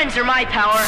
friends 0.00 0.16
are 0.16 0.24
my 0.24 0.46
power. 0.46 0.80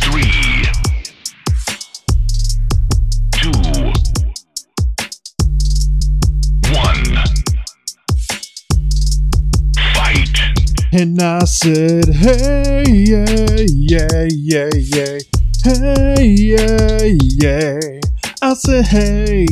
Three. 0.00 0.64
Two. 3.32 3.52
One. 6.72 7.04
Fight. 9.92 10.38
And 10.92 11.20
I 11.20 11.44
said, 11.44 12.08
hey, 12.08 12.84
yeah, 12.88 13.66
yeah, 13.68 14.28
yeah, 14.30 14.70
yeah. 14.74 15.18
Hey, 15.62 16.24
yeah, 16.24 17.04
yeah. 17.04 18.00
I 18.40 18.54
said, 18.54 18.86
hey, 18.86 19.46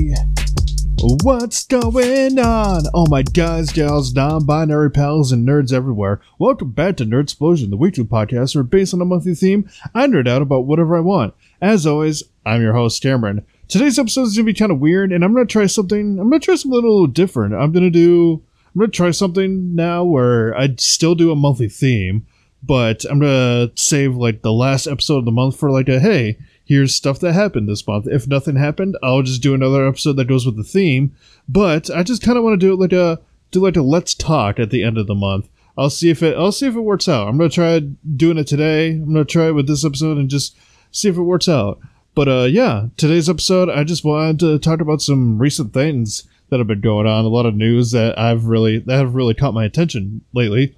what's 1.24 1.64
going 1.64 2.38
on? 2.38 2.82
Oh, 2.92 3.06
my 3.08 3.22
guys, 3.22 3.72
gals, 3.72 4.12
non 4.12 4.44
binary 4.44 4.90
pals, 4.90 5.32
and 5.32 5.48
nerds 5.48 5.72
everywhere. 5.72 6.20
Welcome 6.38 6.72
back 6.72 6.98
to 6.98 7.06
Nerd 7.06 7.22
Explosion, 7.22 7.70
the 7.70 7.78
weekly 7.78 8.04
podcast 8.04 8.54
where, 8.54 8.62
based 8.62 8.92
on 8.92 9.00
a 9.00 9.06
monthly 9.06 9.34
theme, 9.34 9.66
I 9.94 10.06
nerd 10.06 10.28
out 10.28 10.42
about 10.42 10.66
whatever 10.66 10.98
I 10.98 11.00
want. 11.00 11.32
As 11.62 11.86
always, 11.86 12.24
I'm 12.44 12.60
your 12.60 12.74
host, 12.74 13.02
Cameron. 13.02 13.46
Today's 13.68 13.98
episode 13.98 14.24
is 14.24 14.36
going 14.36 14.44
to 14.44 14.52
be 14.52 14.58
kind 14.58 14.70
of 14.70 14.80
weird, 14.80 15.12
and 15.12 15.24
I'm 15.24 15.32
going 15.32 15.46
to 15.46 15.50
try 15.50 15.64
something, 15.64 16.18
I'm 16.18 16.28
going 16.28 16.40
to 16.40 16.44
try 16.44 16.56
something 16.56 16.78
a 16.78 16.82
little 16.82 17.06
different. 17.06 17.54
I'm 17.54 17.72
going 17.72 17.84
to 17.84 17.90
do. 17.90 18.42
I'm 18.74 18.80
gonna 18.80 18.90
try 18.90 19.12
something 19.12 19.76
now 19.76 20.02
where 20.02 20.52
I 20.58 20.74
still 20.78 21.14
do 21.14 21.30
a 21.30 21.36
monthly 21.36 21.68
theme, 21.68 22.26
but 22.60 23.04
I'm 23.04 23.20
gonna 23.20 23.70
save 23.76 24.16
like 24.16 24.42
the 24.42 24.52
last 24.52 24.88
episode 24.88 25.18
of 25.18 25.26
the 25.26 25.30
month 25.30 25.56
for 25.56 25.70
like 25.70 25.88
a 25.88 26.00
hey, 26.00 26.38
here's 26.64 26.94
stuff 26.94 27.20
that 27.20 27.32
happened 27.32 27.68
this 27.68 27.86
month. 27.86 28.06
If 28.06 28.26
nothing 28.26 28.56
happened, 28.56 28.96
I'll 29.02 29.22
just 29.22 29.42
do 29.42 29.54
another 29.54 29.86
episode 29.86 30.14
that 30.14 30.28
goes 30.28 30.46
with 30.46 30.56
the 30.56 30.64
theme. 30.64 31.14
But 31.48 31.90
I 31.90 32.02
just 32.02 32.22
kind 32.22 32.38
of 32.38 32.44
want 32.44 32.58
to 32.58 32.66
do 32.66 32.72
it 32.72 32.80
like 32.80 32.92
a 32.92 33.20
do 33.50 33.60
like 33.60 33.76
a 33.76 33.82
let's 33.82 34.14
talk 34.14 34.58
at 34.58 34.70
the 34.70 34.82
end 34.82 34.98
of 34.98 35.06
the 35.06 35.14
month. 35.14 35.48
I'll 35.76 35.90
see 35.90 36.10
if 36.10 36.22
it 36.22 36.36
I'll 36.36 36.52
see 36.52 36.66
if 36.66 36.74
it 36.74 36.80
works 36.80 37.08
out. 37.08 37.28
I'm 37.28 37.36
gonna 37.36 37.50
try 37.50 37.80
doing 37.80 38.38
it 38.38 38.46
today. 38.46 38.92
I'm 38.92 39.12
gonna 39.12 39.24
try 39.24 39.48
it 39.48 39.54
with 39.54 39.66
this 39.66 39.84
episode 39.84 40.18
and 40.18 40.28
just 40.28 40.56
see 40.90 41.08
if 41.08 41.16
it 41.16 41.22
works 41.22 41.48
out. 41.48 41.80
But 42.14 42.28
uh 42.28 42.44
yeah, 42.44 42.86
today's 42.96 43.28
episode 43.28 43.68
I 43.68 43.84
just 43.84 44.04
wanted 44.04 44.40
to 44.40 44.58
talk 44.58 44.80
about 44.80 45.02
some 45.02 45.38
recent 45.38 45.72
things 45.72 46.24
that 46.50 46.58
have 46.58 46.66
been 46.66 46.80
going 46.80 47.06
on. 47.06 47.24
A 47.24 47.28
lot 47.28 47.46
of 47.46 47.54
news 47.54 47.90
that 47.90 48.18
I've 48.18 48.44
really 48.44 48.78
that 48.78 48.96
have 48.96 49.14
really 49.14 49.34
caught 49.34 49.54
my 49.54 49.64
attention 49.64 50.22
lately, 50.32 50.76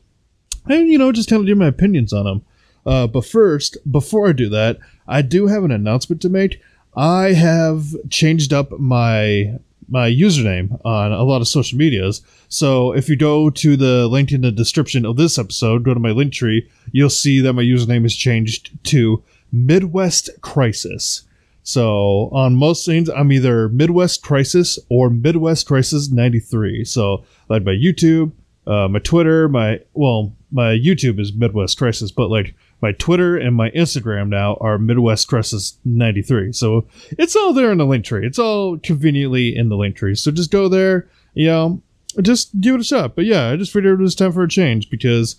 and 0.66 0.88
you 0.88 0.98
know 0.98 1.12
just 1.12 1.28
kind 1.28 1.40
of 1.40 1.46
give 1.46 1.58
my 1.58 1.66
opinions 1.66 2.12
on 2.12 2.24
them. 2.24 2.44
Uh, 2.86 3.06
but 3.06 3.26
first, 3.26 3.76
before 3.90 4.28
I 4.28 4.32
do 4.32 4.48
that, 4.48 4.78
I 5.08 5.20
do 5.20 5.48
have 5.48 5.64
an 5.64 5.72
announcement 5.72 6.22
to 6.22 6.28
make. 6.28 6.60
I 6.96 7.32
have 7.32 7.94
changed 8.08 8.52
up 8.52 8.78
my 8.78 9.58
my 9.88 10.10
username 10.10 10.80
on 10.84 11.12
a 11.12 11.22
lot 11.22 11.40
of 11.40 11.46
social 11.46 11.78
medias. 11.78 12.20
So 12.48 12.92
if 12.92 13.08
you 13.08 13.16
go 13.16 13.50
to 13.50 13.76
the 13.76 14.08
link 14.08 14.32
in 14.32 14.40
the 14.40 14.50
description 14.50 15.06
of 15.06 15.16
this 15.16 15.38
episode, 15.38 15.84
go 15.84 15.94
to 15.94 16.00
my 16.00 16.10
link 16.10 16.32
tree, 16.32 16.68
you'll 16.90 17.08
see 17.08 17.40
that 17.40 17.52
my 17.52 17.62
username 17.62 18.02
has 18.02 18.14
changed 18.14 18.70
to 18.86 19.22
Midwest 19.52 20.30
Crisis. 20.40 21.22
So 21.62 22.30
on 22.32 22.56
most 22.56 22.86
things, 22.86 23.08
I'm 23.08 23.32
either 23.32 23.68
Midwest 23.68 24.22
Crisis 24.22 24.78
or 24.88 25.10
Midwest 25.10 25.66
Crisis 25.66 26.10
93. 26.10 26.84
So 26.84 27.24
like 27.48 27.64
my 27.64 27.72
YouTube, 27.72 28.32
uh, 28.66 28.88
my 28.88 28.98
Twitter, 28.98 29.48
my 29.48 29.80
well, 29.94 30.32
my 30.50 30.72
YouTube 30.72 31.20
is 31.20 31.32
Midwest 31.32 31.78
Crisis, 31.78 32.10
but 32.10 32.30
like 32.30 32.54
my 32.82 32.92
Twitter 32.92 33.36
and 33.36 33.56
my 33.56 33.70
Instagram 33.70 34.28
now 34.28 34.56
are 34.60 34.78
Midwest 34.78 35.28
Crisis 35.28 35.78
93. 35.84 36.52
So 36.52 36.86
it's 37.18 37.34
all 37.34 37.52
there 37.52 37.72
in 37.72 37.78
the 37.78 37.86
link 37.86 38.04
tree. 38.04 38.26
It's 38.26 38.38
all 38.38 38.78
conveniently 38.78 39.56
in 39.56 39.68
the 39.68 39.76
link 39.76 39.96
tree. 39.96 40.14
So 40.14 40.30
just 40.30 40.50
go 40.50 40.68
there, 40.68 41.08
you 41.34 41.46
know, 41.46 41.82
just 42.22 42.60
give 42.60 42.74
it 42.74 42.80
a 42.80 42.84
shot. 42.84 43.16
But 43.16 43.24
yeah, 43.24 43.48
I 43.48 43.56
just 43.56 43.72
figured 43.72 43.98
it 43.98 44.02
was 44.02 44.14
time 44.14 44.32
for 44.32 44.42
a 44.42 44.48
change 44.48 44.90
because 44.90 45.36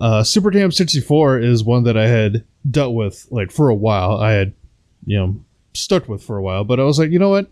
uh, 0.00 0.22
Super 0.22 0.50
Cam 0.50 0.72
64 0.72 1.40
is 1.40 1.64
one 1.64 1.84
that 1.84 1.96
I 1.96 2.06
had 2.06 2.44
dealt 2.70 2.94
with 2.94 3.26
like 3.30 3.50
for 3.50 3.68
a 3.68 3.74
while. 3.74 4.16
I 4.16 4.32
had, 4.32 4.54
you 5.04 5.18
know, 5.18 5.36
stuck 5.74 6.08
with 6.08 6.22
for 6.22 6.36
a 6.36 6.42
while, 6.42 6.64
but 6.64 6.80
I 6.80 6.84
was 6.84 6.98
like, 6.98 7.10
you 7.10 7.18
know 7.18 7.30
what? 7.30 7.50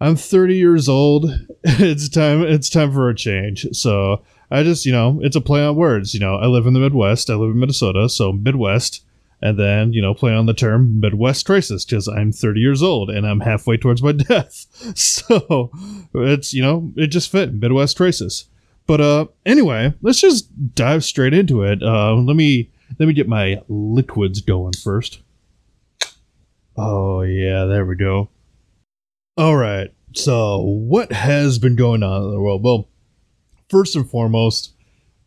I'm 0.00 0.16
30 0.16 0.56
years 0.56 0.88
old. 0.88 1.30
it's 1.64 2.08
time. 2.08 2.42
It's 2.42 2.68
time 2.68 2.92
for 2.92 3.08
a 3.08 3.14
change. 3.14 3.66
So 3.72 4.22
I 4.50 4.62
just, 4.62 4.86
you 4.86 4.92
know, 4.92 5.20
it's 5.22 5.36
a 5.36 5.40
play 5.40 5.64
on 5.64 5.76
words. 5.76 6.14
You 6.14 6.20
know, 6.20 6.36
I 6.36 6.46
live 6.46 6.66
in 6.66 6.74
the 6.74 6.80
Midwest. 6.80 7.30
I 7.30 7.34
live 7.34 7.50
in 7.50 7.58
Minnesota, 7.58 8.08
so 8.08 8.32
Midwest, 8.32 9.04
and 9.42 9.58
then 9.58 9.92
you 9.92 10.00
know, 10.00 10.14
play 10.14 10.32
on 10.32 10.46
the 10.46 10.54
term 10.54 11.00
Midwest 11.00 11.46
crisis 11.46 11.84
because 11.84 12.08
I'm 12.08 12.32
30 12.32 12.60
years 12.60 12.82
old 12.82 13.10
and 13.10 13.26
I'm 13.26 13.40
halfway 13.40 13.76
towards 13.76 14.02
my 14.02 14.12
death. 14.12 14.66
So 14.96 15.70
it's 16.14 16.52
you 16.52 16.62
know, 16.62 16.92
it 16.96 17.08
just 17.08 17.30
fit 17.30 17.54
Midwest 17.54 17.96
crisis. 17.96 18.46
But 18.86 19.00
uh, 19.00 19.26
anyway, 19.44 19.94
let's 20.00 20.20
just 20.20 20.74
dive 20.74 21.04
straight 21.04 21.34
into 21.34 21.62
it. 21.62 21.82
Uh, 21.82 22.14
let 22.14 22.36
me 22.36 22.70
let 22.98 23.06
me 23.06 23.12
get 23.12 23.28
my 23.28 23.60
liquids 23.68 24.40
going 24.40 24.74
first. 24.74 25.20
Oh, 26.76 27.22
yeah, 27.22 27.64
there 27.64 27.86
we 27.86 27.96
go. 27.96 28.28
All 29.36 29.56
right. 29.56 29.92
So, 30.14 30.60
what 30.60 31.12
has 31.12 31.58
been 31.58 31.76
going 31.76 32.02
on 32.02 32.22
in 32.22 32.30
the 32.30 32.40
world? 32.40 32.62
Well, 32.62 32.88
first 33.68 33.96
and 33.96 34.08
foremost, 34.08 34.72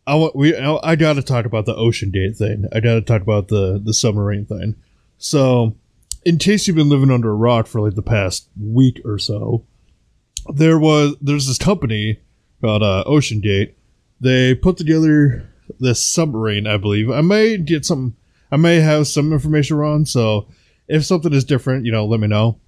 I 0.06 0.14
want 0.14 0.34
we 0.34 0.56
I 0.56 0.96
got 0.96 1.14
to 1.14 1.22
talk 1.22 1.44
about 1.44 1.66
the 1.66 1.76
Ocean 1.76 2.10
Gate 2.10 2.36
thing. 2.36 2.66
I 2.72 2.80
got 2.80 2.94
to 2.94 3.02
talk 3.02 3.22
about 3.22 3.48
the 3.48 3.80
the 3.82 3.94
submarine 3.94 4.46
thing. 4.46 4.76
So, 5.18 5.76
in 6.24 6.38
case 6.38 6.66
you've 6.66 6.76
been 6.76 6.88
living 6.88 7.10
under 7.10 7.30
a 7.30 7.34
rock 7.34 7.66
for 7.66 7.80
like 7.80 7.94
the 7.94 8.02
past 8.02 8.48
week 8.60 9.00
or 9.04 9.18
so, 9.18 9.64
there 10.54 10.78
was 10.78 11.16
there's 11.20 11.46
this 11.46 11.58
company 11.58 12.18
called 12.60 12.82
uh, 12.82 13.04
Ocean 13.06 13.40
Gate. 13.40 13.76
They 14.20 14.54
put 14.54 14.76
together 14.76 15.48
this 15.78 16.04
submarine, 16.04 16.66
I 16.66 16.76
believe. 16.76 17.10
I 17.10 17.20
may 17.20 17.56
get 17.58 17.84
some 17.84 18.16
I 18.50 18.56
may 18.56 18.76
have 18.76 19.06
some 19.06 19.32
information 19.32 19.76
wrong, 19.76 20.06
so 20.06 20.48
if 20.88 21.04
something 21.04 21.32
is 21.32 21.44
different, 21.44 21.84
you 21.84 21.92
know, 21.92 22.04
let 22.04 22.20
me 22.20 22.26
know. 22.26 22.58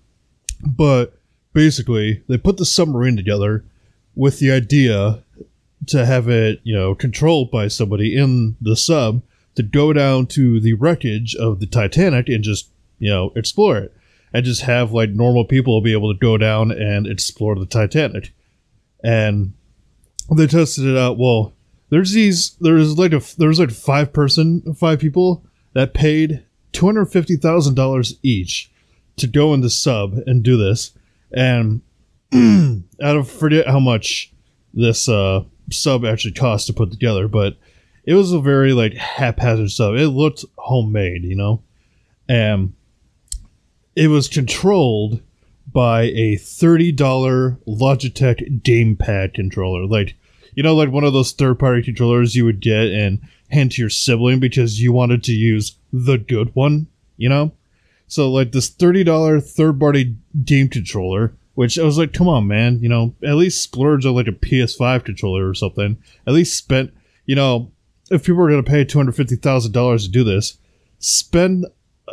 But 0.64 1.18
basically, 1.52 2.22
they 2.28 2.38
put 2.38 2.56
the 2.56 2.64
submarine 2.64 3.16
together 3.16 3.64
with 4.14 4.38
the 4.38 4.52
idea 4.52 5.24
to 5.86 6.04
have 6.06 6.28
it, 6.28 6.60
you 6.62 6.74
know, 6.74 6.94
controlled 6.94 7.50
by 7.50 7.68
somebody 7.68 8.16
in 8.16 8.56
the 8.60 8.76
sub 8.76 9.22
to 9.54 9.62
go 9.62 9.92
down 9.92 10.26
to 10.26 10.60
the 10.60 10.74
wreckage 10.74 11.34
of 11.34 11.60
the 11.60 11.66
Titanic 11.66 12.28
and 12.28 12.42
just, 12.42 12.70
you 12.98 13.10
know, 13.10 13.32
explore 13.36 13.78
it. 13.78 13.94
And 14.34 14.46
just 14.46 14.62
have 14.62 14.92
like 14.92 15.10
normal 15.10 15.44
people 15.44 15.82
be 15.82 15.92
able 15.92 16.12
to 16.12 16.18
go 16.18 16.38
down 16.38 16.70
and 16.70 17.06
explore 17.06 17.54
the 17.54 17.66
Titanic. 17.66 18.32
And 19.04 19.52
they 20.34 20.46
tested 20.46 20.86
it 20.86 20.96
out. 20.96 21.18
Well, 21.18 21.52
there's 21.90 22.12
these 22.12 22.52
there's 22.60 22.98
like 22.98 23.12
a 23.12 23.20
there's 23.36 23.60
like 23.60 23.70
five 23.70 24.14
person 24.14 24.74
five 24.74 24.98
people 24.98 25.44
that 25.74 25.92
paid 25.92 26.42
two 26.72 26.86
hundred 26.86 27.06
fifty 27.06 27.36
thousand 27.36 27.74
dollars 27.74 28.18
each 28.22 28.70
to 29.16 29.26
go 29.26 29.52
in 29.52 29.60
the 29.60 29.68
sub 29.68 30.14
and 30.26 30.42
do 30.42 30.56
this, 30.56 30.92
and 31.32 31.82
I 32.32 32.82
don't 32.98 33.28
forget 33.28 33.66
how 33.66 33.78
much 33.78 34.32
this 34.72 35.06
uh, 35.06 35.44
sub 35.70 36.04
actually 36.04 36.32
cost 36.32 36.66
to 36.66 36.72
put 36.72 36.90
together, 36.90 37.28
but 37.28 37.56
it 38.04 38.14
was 38.14 38.32
a 38.32 38.40
very 38.40 38.72
like 38.72 38.94
haphazard 38.94 39.70
sub. 39.70 39.94
It 39.94 40.08
looked 40.08 40.44
homemade, 40.58 41.24
you 41.24 41.36
know, 41.36 41.62
and 42.28 42.72
it 43.94 44.08
was 44.08 44.28
controlled 44.28 45.20
by 45.72 46.02
a 46.02 46.36
thirty 46.36 46.92
dollar 46.92 47.58
Logitech 47.66 48.62
gamepad 48.62 49.34
controller, 49.34 49.86
like 49.86 50.14
you 50.54 50.62
know, 50.62 50.74
like 50.74 50.90
one 50.90 51.04
of 51.04 51.12
those 51.12 51.32
third 51.32 51.58
party 51.58 51.82
controllers 51.82 52.34
you 52.34 52.44
would 52.44 52.60
get 52.60 52.88
and 52.88 53.20
hand 53.50 53.72
to 53.72 53.82
your 53.82 53.90
sibling 53.90 54.40
because 54.40 54.80
you 54.80 54.92
wanted 54.92 55.22
to 55.24 55.32
use 55.32 55.76
the 55.92 56.18
good 56.18 56.54
one, 56.54 56.86
you 57.16 57.28
know? 57.28 57.52
So 58.06 58.30
like 58.30 58.52
this 58.52 58.70
$30 58.70 59.42
third 59.42 59.80
party 59.80 60.16
game 60.44 60.68
controller, 60.68 61.34
which 61.54 61.78
I 61.78 61.84
was 61.84 61.98
like, 61.98 62.12
come 62.12 62.28
on, 62.28 62.46
man, 62.46 62.80
you 62.80 62.88
know, 62.88 63.14
at 63.24 63.34
least 63.34 63.62
splurge 63.62 64.06
on 64.06 64.14
like 64.14 64.28
a 64.28 64.32
PS5 64.32 65.04
controller 65.04 65.48
or 65.48 65.54
something. 65.54 65.98
At 66.26 66.34
least 66.34 66.56
spend, 66.56 66.92
you 67.26 67.34
know, 67.34 67.70
if 68.10 68.24
people 68.24 68.42
are 68.42 68.50
going 68.50 68.64
to 68.64 68.70
pay 68.70 68.84
$250,000 68.84 70.02
to 70.02 70.08
do 70.08 70.24
this, 70.24 70.58
spend 70.98 71.66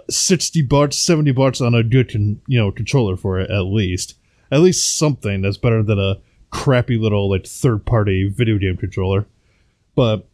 60 0.09 0.61
bucks, 0.63 0.97
70 0.97 1.31
bucks 1.31 1.61
on 1.61 1.73
a 1.73 1.83
good, 1.83 2.11
con- 2.11 2.41
you 2.47 2.59
know, 2.59 2.71
controller 2.71 3.15
for 3.15 3.39
it 3.39 3.49
at 3.49 3.61
least. 3.61 4.15
At 4.51 4.61
least 4.61 4.97
something 4.97 5.41
that's 5.41 5.57
better 5.57 5.83
than 5.83 5.99
a 5.99 6.19
crappy 6.51 6.97
little 6.97 7.29
like 7.29 7.45
third 7.45 7.85
party 7.85 8.27
video 8.27 8.57
game 8.57 8.77
controller. 8.77 9.27
But 9.95 10.27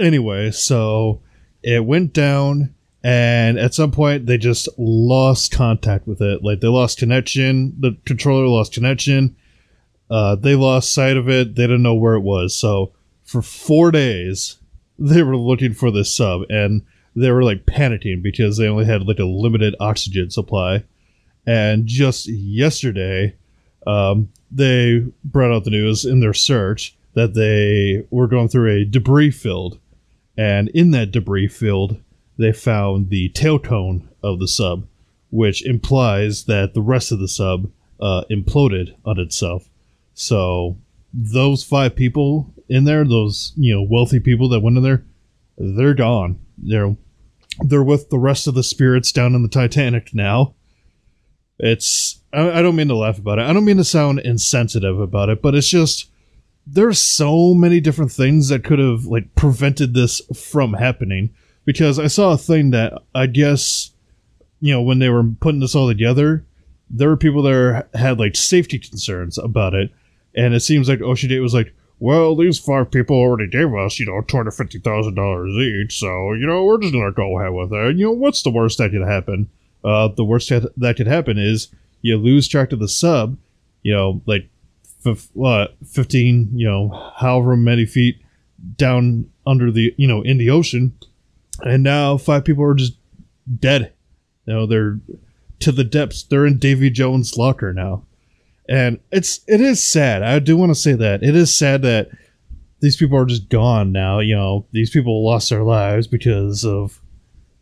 anyway, 0.00 0.50
so 0.50 1.20
it 1.62 1.84
went 1.84 2.12
down 2.12 2.74
and 3.06 3.56
at 3.56 3.72
some 3.72 3.92
point 3.92 4.26
they 4.26 4.36
just 4.36 4.68
lost 4.76 5.52
contact 5.52 6.08
with 6.08 6.20
it. 6.20 6.42
Like 6.42 6.58
they 6.58 6.66
lost 6.66 6.98
connection. 6.98 7.72
The 7.78 7.96
controller 8.04 8.48
lost 8.48 8.72
connection. 8.72 9.36
Uh, 10.10 10.34
they 10.34 10.56
lost 10.56 10.92
sight 10.92 11.16
of 11.16 11.28
it. 11.28 11.54
They 11.54 11.62
didn't 11.62 11.84
know 11.84 11.94
where 11.94 12.14
it 12.14 12.22
was. 12.22 12.56
So 12.56 12.92
for 13.22 13.42
four 13.42 13.92
days 13.92 14.56
they 14.98 15.22
were 15.22 15.36
looking 15.36 15.72
for 15.72 15.92
this 15.92 16.12
sub 16.12 16.42
and 16.50 16.84
they 17.14 17.30
were 17.30 17.44
like 17.44 17.64
panicking 17.64 18.24
because 18.24 18.56
they 18.56 18.66
only 18.66 18.86
had 18.86 19.06
like 19.06 19.20
a 19.20 19.24
limited 19.24 19.76
oxygen 19.78 20.30
supply. 20.30 20.82
And 21.46 21.86
just 21.86 22.26
yesterday 22.26 23.36
um, 23.86 24.32
they 24.50 25.06
brought 25.22 25.54
out 25.54 25.62
the 25.62 25.70
news 25.70 26.04
in 26.04 26.18
their 26.18 26.34
search 26.34 26.96
that 27.14 27.34
they 27.34 28.04
were 28.10 28.26
going 28.26 28.48
through 28.48 28.72
a 28.72 28.84
debris 28.84 29.30
field, 29.30 29.78
and 30.36 30.68
in 30.70 30.90
that 30.90 31.12
debris 31.12 31.48
field, 31.48 31.98
they 32.38 32.52
found 32.52 33.10
the 33.10 33.28
tail 33.30 33.58
cone 33.58 34.08
of 34.22 34.38
the 34.38 34.48
sub, 34.48 34.86
which 35.30 35.64
implies 35.64 36.44
that 36.44 36.74
the 36.74 36.82
rest 36.82 37.12
of 37.12 37.18
the 37.18 37.28
sub 37.28 37.70
uh, 38.00 38.24
imploded 38.30 38.94
on 39.04 39.18
itself. 39.18 39.68
So 40.14 40.76
those 41.12 41.64
five 41.64 41.96
people 41.96 42.52
in 42.68 42.84
there, 42.84 43.04
those 43.04 43.52
you 43.56 43.74
know 43.74 43.82
wealthy 43.82 44.20
people 44.20 44.48
that 44.50 44.60
went 44.60 44.76
in 44.76 44.82
there, 44.82 45.04
they're 45.56 45.94
gone. 45.94 46.38
They're 46.58 46.96
they're 47.60 47.82
with 47.82 48.10
the 48.10 48.18
rest 48.18 48.46
of 48.46 48.54
the 48.54 48.62
spirits 48.62 49.12
down 49.12 49.34
in 49.34 49.42
the 49.42 49.48
Titanic 49.48 50.14
now. 50.14 50.54
It's 51.58 52.20
I, 52.32 52.58
I 52.58 52.62
don't 52.62 52.76
mean 52.76 52.88
to 52.88 52.96
laugh 52.96 53.18
about 53.18 53.38
it. 53.38 53.46
I 53.46 53.52
don't 53.52 53.64
mean 53.64 53.78
to 53.78 53.84
sound 53.84 54.20
insensitive 54.20 55.00
about 55.00 55.28
it, 55.28 55.40
but 55.42 55.54
it's 55.54 55.68
just 55.68 56.10
there's 56.66 56.98
so 56.98 57.54
many 57.54 57.80
different 57.80 58.10
things 58.10 58.48
that 58.48 58.64
could 58.64 58.78
have 58.78 59.04
like 59.04 59.34
prevented 59.34 59.94
this 59.94 60.20
from 60.34 60.74
happening. 60.74 61.30
Because 61.66 61.98
I 61.98 62.06
saw 62.06 62.32
a 62.32 62.38
thing 62.38 62.70
that 62.70 63.02
I 63.14 63.26
guess 63.26 63.90
you 64.60 64.72
know 64.72 64.80
when 64.80 64.98
they 64.98 65.10
were 65.10 65.24
putting 65.40 65.60
this 65.60 65.74
all 65.74 65.88
together, 65.88 66.44
there 66.88 67.10
were 67.10 67.16
people 67.16 67.42
that 67.42 67.88
had 67.94 68.18
like 68.18 68.36
safety 68.36 68.78
concerns 68.78 69.36
about 69.36 69.74
it, 69.74 69.90
and 70.34 70.54
it 70.54 70.60
seems 70.60 70.88
like 70.88 71.02
Ocean 71.02 71.42
was 71.42 71.52
like, 71.52 71.74
well, 71.98 72.34
these 72.36 72.58
five 72.58 72.90
people 72.90 73.16
already 73.16 73.48
gave 73.50 73.74
us, 73.74 73.98
you 73.98 74.06
know, 74.06 74.22
two 74.22 74.36
hundred 74.36 74.52
fifty 74.52 74.78
thousand 74.78 75.14
dollars 75.14 75.52
each, 75.54 75.98
so 75.98 76.32
you 76.32 76.46
know 76.46 76.64
we're 76.64 76.80
just 76.80 76.94
gonna 76.94 77.12
go 77.12 77.38
ahead 77.38 77.52
with 77.52 77.72
it. 77.72 77.96
You 77.96 78.06
know, 78.06 78.12
what's 78.12 78.42
the 78.42 78.50
worst 78.50 78.78
that 78.78 78.92
could 78.92 79.06
happen? 79.06 79.50
Uh, 79.84 80.08
the 80.08 80.24
worst 80.24 80.48
that, 80.48 80.72
that 80.76 80.96
could 80.96 81.06
happen 81.06 81.38
is 81.38 81.68
you 82.02 82.16
lose 82.16 82.48
track 82.48 82.72
of 82.72 82.78
the 82.78 82.88
sub, 82.88 83.36
you 83.82 83.92
know, 83.92 84.20
like 84.26 84.48
f- 85.04 85.28
what 85.32 85.76
fifteen, 85.86 86.50
you 86.54 86.66
know, 86.66 87.12
however 87.16 87.56
many 87.56 87.86
feet 87.86 88.18
down 88.76 89.30
under 89.46 89.70
the, 89.70 89.94
you 89.96 90.08
know, 90.08 90.22
in 90.22 90.38
the 90.38 90.50
ocean, 90.50 90.92
and 91.62 91.82
now 91.82 92.16
five 92.16 92.44
people 92.44 92.64
are 92.64 92.74
just 92.74 92.96
dead. 93.58 93.92
You 94.46 94.54
know, 94.54 94.66
they're 94.66 94.98
to 95.60 95.72
the 95.72 95.84
depths. 95.84 96.22
They're 96.22 96.46
in 96.46 96.58
Davy 96.58 96.90
Jones' 96.90 97.36
locker 97.36 97.72
now 97.72 98.02
and 98.68 99.00
it's 99.12 99.40
it 99.46 99.60
is 99.60 99.82
sad. 99.82 100.22
I 100.22 100.38
do 100.38 100.56
want 100.56 100.70
to 100.70 100.74
say 100.74 100.92
that 100.94 101.22
it 101.22 101.36
is 101.36 101.56
sad 101.56 101.82
that 101.82 102.10
these 102.80 102.96
people 102.96 103.16
are 103.16 103.26
just 103.26 103.48
gone 103.48 103.92
now. 103.92 104.18
You 104.18 104.36
know, 104.36 104.66
these 104.72 104.90
people 104.90 105.24
lost 105.24 105.50
their 105.50 105.62
lives 105.62 106.06
because 106.06 106.64
of 106.64 107.00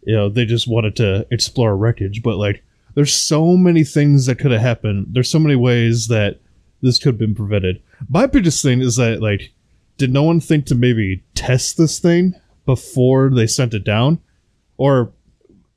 you 0.03 0.15
know 0.15 0.29
they 0.29 0.45
just 0.45 0.69
wanted 0.69 0.97
to 0.97 1.27
explore 1.31 1.77
wreckage. 1.77 2.23
But 2.23 2.37
like, 2.37 2.63
there's 2.95 3.13
so 3.13 3.57
many 3.57 3.85
things 3.85 4.27
that 4.27 4.39
could 4.39 4.53
have 4.53 4.61
happened. 4.61 5.09
There's 5.11 5.31
so 5.31 5.39
many 5.39 5.57
ways 5.57 6.09
that 6.09 6.41
this 6.81 6.99
could 6.99 7.15
have 7.15 7.19
been 7.19 7.35
prevented. 7.35 7.83
My 8.09 8.27
biggest 8.27 8.63
thing 8.63 8.81
is 8.81 8.97
that 8.97 9.21
like, 9.21 9.53
did 9.99 10.13
no 10.13 10.23
one 10.23 10.41
think 10.41 10.67
to 10.67 10.75
maybe 10.75 11.23
test 11.35 11.77
this 11.77 11.99
thing 11.99 12.35
before 12.67 13.31
they 13.31 13.47
sent 13.47 13.75
it 13.75 13.85
down, 13.85 14.21
or 14.77 15.13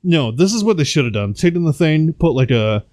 no? 0.02 0.30
This 0.30 0.54
is 0.54 0.64
what 0.64 0.76
they 0.76 0.84
should 0.84 1.04
have 1.04 1.14
done: 1.14 1.34
taken 1.34 1.64
the 1.64 1.72
thing, 1.72 2.12
put 2.12 2.32
like 2.32 2.50
a 2.50 2.84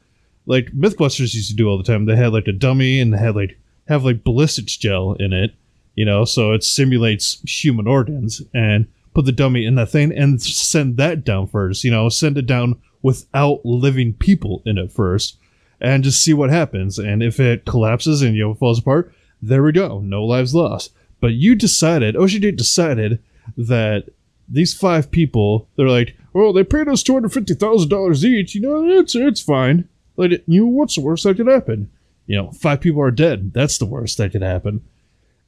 like 0.46 0.72
Mythbusters 0.72 1.34
used 1.34 1.50
to 1.50 1.56
do 1.56 1.68
all 1.68 1.78
the 1.78 1.84
time. 1.84 2.06
They 2.06 2.16
had 2.16 2.34
like 2.34 2.48
a 2.48 2.52
dummy 2.52 3.00
and 3.00 3.14
they 3.14 3.18
had 3.18 3.36
like 3.36 3.58
have 3.88 4.06
like 4.06 4.24
ballistics 4.24 4.78
gel 4.78 5.14
in 5.14 5.34
it, 5.34 5.54
you 5.96 6.06
know, 6.06 6.26
so 6.26 6.54
it 6.54 6.64
simulates 6.64 7.42
human 7.42 7.88
organs 7.88 8.42
and 8.54 8.88
put 9.14 9.26
the 9.26 9.32
dummy 9.32 9.66
in 9.66 9.76
that 9.76 9.90
thing 9.90 10.12
and 10.12 10.42
send 10.42 10.98
that 10.98 11.24
down 11.24 11.48
first, 11.48 11.84
you 11.84 11.92
know, 11.92 12.10
send 12.10 12.38
it 12.38 12.46
down 12.46 12.80
without 13.02 13.64
living 13.64 14.14
people 14.14 14.62
in 14.66 14.78
it 14.78 14.92
first 14.92 15.38
and 15.80 16.04
just 16.04 16.24
see 16.24 16.34
what 16.34 16.50
happens. 16.50 16.98
And 16.98 17.22
if 17.22 17.40
it 17.40 17.66
collapses 17.66 18.22
and 18.22 18.36
you 18.36 18.44
know 18.44 18.54
falls 18.54 18.80
apart, 18.80 19.14
there 19.42 19.64
we 19.64 19.72
go, 19.72 20.00
no 20.00 20.24
lives 20.26 20.56
lost. 20.56 20.92
But 21.20 21.34
you 21.34 21.56
decided, 21.56 22.16
Ocean 22.16 22.56
decided 22.56 23.22
that 23.58 24.10
these 24.48 24.74
five 24.74 25.10
people, 25.12 25.68
they're 25.76 25.90
like, 25.90 26.16
well, 26.34 26.54
they 26.54 26.64
paid 26.64 26.88
us 26.88 27.04
two 27.04 27.14
hundred 27.14 27.34
fifty 27.34 27.54
thousand 27.54 27.90
dollars 27.90 28.24
each. 28.26 28.56
You 28.56 28.62
know, 28.62 28.88
it's 28.88 29.16
it's 29.16 29.42
fine. 29.42 29.88
Like, 30.18 30.44
you 30.48 30.62
know, 30.62 30.68
what's 30.68 30.96
the 30.96 31.02
worst 31.02 31.24
that 31.24 31.38
could 31.38 31.48
happen? 31.48 31.90
You 32.28 32.38
know, 32.38 32.52
five 32.52 32.82
people 32.82 33.02
are 33.02 33.12
dead. 33.12 33.54
That's 33.54 33.78
the 33.78 33.86
worst 33.86 34.18
that 34.18 34.32
could 34.32 34.42
happen. 34.42 34.82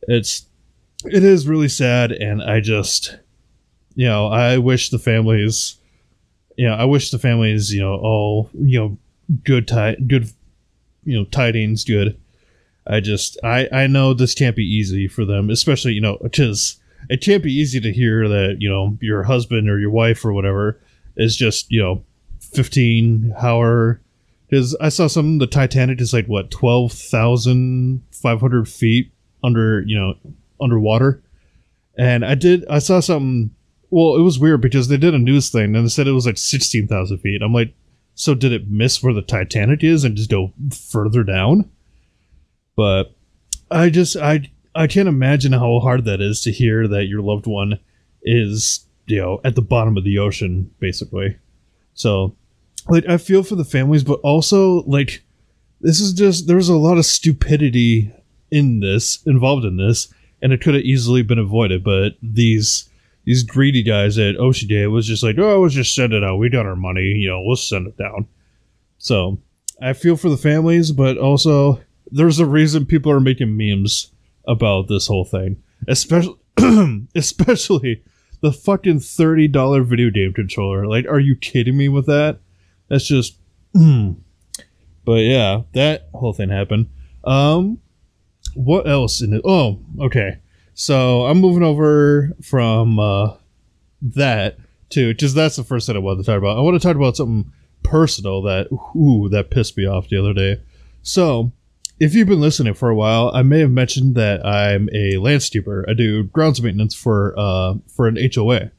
It's, 0.03 0.45
it 1.05 1.23
is 1.23 1.47
really 1.47 1.69
sad, 1.69 2.11
and 2.11 2.41
I 2.41 2.59
just, 2.59 3.17
you 3.95 4.05
know, 4.05 4.27
I 4.27 4.57
wish 4.57 4.89
the 4.89 4.99
families, 4.99 5.77
you 6.57 6.67
know, 6.67 6.73
I 6.73 6.85
wish 6.85 7.11
the 7.11 7.19
families, 7.19 7.73
you 7.73 7.81
know, 7.81 7.95
all, 7.95 8.49
you 8.53 8.79
know, 8.79 8.97
good 9.43 9.67
ti- 9.67 10.01
good, 10.05 10.31
you 11.03 11.17
know, 11.17 11.25
tidings, 11.25 11.83
good. 11.83 12.19
I 12.85 12.99
just, 12.99 13.37
I, 13.43 13.67
I 13.71 13.87
know 13.87 14.13
this 14.13 14.33
can't 14.33 14.55
be 14.55 14.63
easy 14.63 15.07
for 15.07 15.25
them, 15.25 15.49
especially, 15.49 15.93
you 15.93 16.01
know, 16.01 16.17
because 16.21 16.77
it 17.09 17.21
can't 17.21 17.43
be 17.43 17.53
easy 17.53 17.79
to 17.79 17.91
hear 17.91 18.27
that, 18.27 18.57
you 18.59 18.69
know, 18.69 18.97
your 19.01 19.23
husband 19.23 19.69
or 19.69 19.79
your 19.79 19.91
wife 19.91 20.23
or 20.25 20.33
whatever 20.33 20.79
is 21.15 21.35
just, 21.35 21.71
you 21.71 21.81
know, 21.81 22.03
15 22.39 23.33
hour 23.37 24.01
because 24.47 24.75
I 24.79 24.89
saw 24.89 25.07
some 25.07 25.37
the 25.37 25.47
Titanic 25.47 25.99
is 26.01 26.13
like 26.13 26.27
what 26.27 26.51
twelve 26.51 26.91
thousand 26.91 28.03
five 28.11 28.39
hundred 28.39 28.67
feet 28.67 29.11
under 29.43 29.81
you 29.81 29.95
know 29.97 30.15
underwater, 30.61 31.21
and 31.97 32.25
I 32.25 32.35
did 32.35 32.65
I 32.69 32.79
saw 32.79 32.99
something. 32.99 33.53
Well, 33.89 34.15
it 34.15 34.21
was 34.21 34.39
weird 34.39 34.61
because 34.61 34.89
they 34.89 34.97
did 34.97 35.13
a 35.13 35.19
news 35.19 35.49
thing 35.49 35.73
and 35.75 35.85
they 35.85 35.89
said 35.89 36.07
it 36.07 36.11
was 36.11 36.25
like 36.25 36.37
sixteen 36.37 36.87
thousand 36.87 37.19
feet. 37.19 37.41
I'm 37.41 37.53
like, 37.53 37.73
so 38.15 38.33
did 38.33 38.51
it 38.51 38.69
miss 38.69 39.01
where 39.01 39.13
the 39.13 39.21
Titanic 39.21 39.83
is 39.83 40.03
and 40.03 40.15
just 40.15 40.29
go 40.29 40.53
further 40.71 41.23
down? 41.23 41.69
But 42.75 43.15
I 43.71 43.89
just 43.89 44.15
I 44.17 44.51
I 44.77 44.87
can't 44.87 45.09
imagine 45.09 45.51
how 45.51 45.79
hard 45.79 46.05
that 46.05 46.21
is 46.21 46.41
to 46.41 46.51
hear 46.51 46.87
that 46.87 47.07
your 47.07 47.21
loved 47.21 47.47
one 47.47 47.79
is 48.23 48.85
you 49.07 49.21
know 49.21 49.41
at 49.43 49.55
the 49.55 49.61
bottom 49.61 49.97
of 49.97 50.03
the 50.03 50.19
ocean 50.19 50.71
basically. 50.79 51.37
So 51.93 52.35
like 52.89 53.07
I 53.07 53.17
feel 53.17 53.43
for 53.43 53.55
the 53.55 53.65
families, 53.65 54.03
but 54.03 54.19
also 54.21 54.83
like 54.83 55.23
this 55.81 55.99
is 55.99 56.13
just 56.13 56.47
there's 56.47 56.69
a 56.69 56.77
lot 56.77 56.97
of 56.97 57.05
stupidity 57.05 58.11
in 58.51 58.79
this 58.79 59.19
involved 59.25 59.65
in 59.65 59.77
this, 59.77 60.13
and 60.41 60.53
it 60.53 60.61
could 60.61 60.75
have 60.75 60.83
easily 60.83 61.21
been 61.21 61.39
avoided. 61.39 61.83
But 61.83 62.13
these 62.21 62.89
these 63.25 63.43
greedy 63.43 63.83
guys 63.83 64.17
at 64.17 64.35
Gate 64.67 64.87
was 64.87 65.05
just 65.05 65.21
like, 65.21 65.37
oh, 65.37 65.61
let's 65.61 65.75
just 65.75 65.93
send 65.93 66.13
it 66.13 66.23
out. 66.23 66.37
We 66.37 66.49
got 66.49 66.65
our 66.65 66.77
money, 66.77 67.01
you 67.01 67.27
know, 67.27 67.41
we'll 67.41 67.57
send 67.57 67.87
it 67.87 67.97
down. 67.97 68.25
So 68.99 69.37
I 69.81 69.93
feel 69.93 70.15
for 70.15 70.29
the 70.29 70.37
families, 70.37 70.91
but 70.91 71.17
also 71.17 71.81
there's 72.09 72.39
a 72.39 72.45
reason 72.45 72.85
people 72.85 73.11
are 73.11 73.19
making 73.19 73.57
memes 73.57 74.11
about 74.47 74.87
this 74.87 75.07
whole 75.07 75.25
thing, 75.25 75.61
especially 75.87 76.35
especially 77.15 78.03
the 78.41 78.51
fucking 78.51 78.99
thirty 78.99 79.47
dollar 79.47 79.83
video 79.83 80.09
game 80.09 80.33
controller. 80.33 80.87
Like, 80.87 81.05
are 81.07 81.19
you 81.19 81.35
kidding 81.35 81.77
me 81.77 81.89
with 81.89 82.05
that? 82.07 82.39
That's 82.87 83.05
just, 83.05 83.37
mm. 83.75 84.15
but 85.03 85.21
yeah, 85.21 85.61
that 85.73 86.09
whole 86.13 86.33
thing 86.33 86.49
happened. 86.49 86.89
Um, 87.23 87.79
what 88.53 88.87
else 88.87 89.21
in 89.21 89.33
it? 89.33 89.41
Oh, 89.43 89.79
okay. 89.99 90.39
So 90.73 91.25
I'm 91.25 91.39
moving 91.39 91.63
over 91.63 92.31
from 92.41 92.99
uh, 92.99 93.35
that 94.01 94.57
to 94.89 95.13
just 95.13 95.35
that's 95.35 95.55
the 95.55 95.63
first 95.63 95.87
thing 95.87 95.95
I 95.95 95.99
wanted 95.99 96.23
to 96.23 96.31
talk 96.31 96.37
about. 96.37 96.57
I 96.57 96.61
want 96.61 96.79
to 96.79 96.87
talk 96.87 96.95
about 96.95 97.17
something 97.17 97.51
personal 97.83 98.41
that 98.43 98.67
ooh 98.95 99.29
that 99.29 99.49
pissed 99.49 99.77
me 99.77 99.85
off 99.85 100.09
the 100.09 100.17
other 100.17 100.33
day. 100.33 100.61
So 101.01 101.51
if 101.99 102.13
you've 102.13 102.27
been 102.27 102.41
listening 102.41 102.73
for 102.73 102.89
a 102.89 102.95
while, 102.95 103.31
I 103.33 103.41
may 103.41 103.59
have 103.59 103.71
mentioned 103.71 104.15
that 104.15 104.45
I'm 104.45 104.89
a 104.89 105.15
landscaper. 105.15 105.83
I 105.89 105.93
do 105.93 106.23
grounds 106.23 106.61
maintenance 106.61 106.95
for 106.95 107.33
uh 107.37 107.75
for 107.87 108.07
an 108.07 108.17
HOA, 108.33 108.71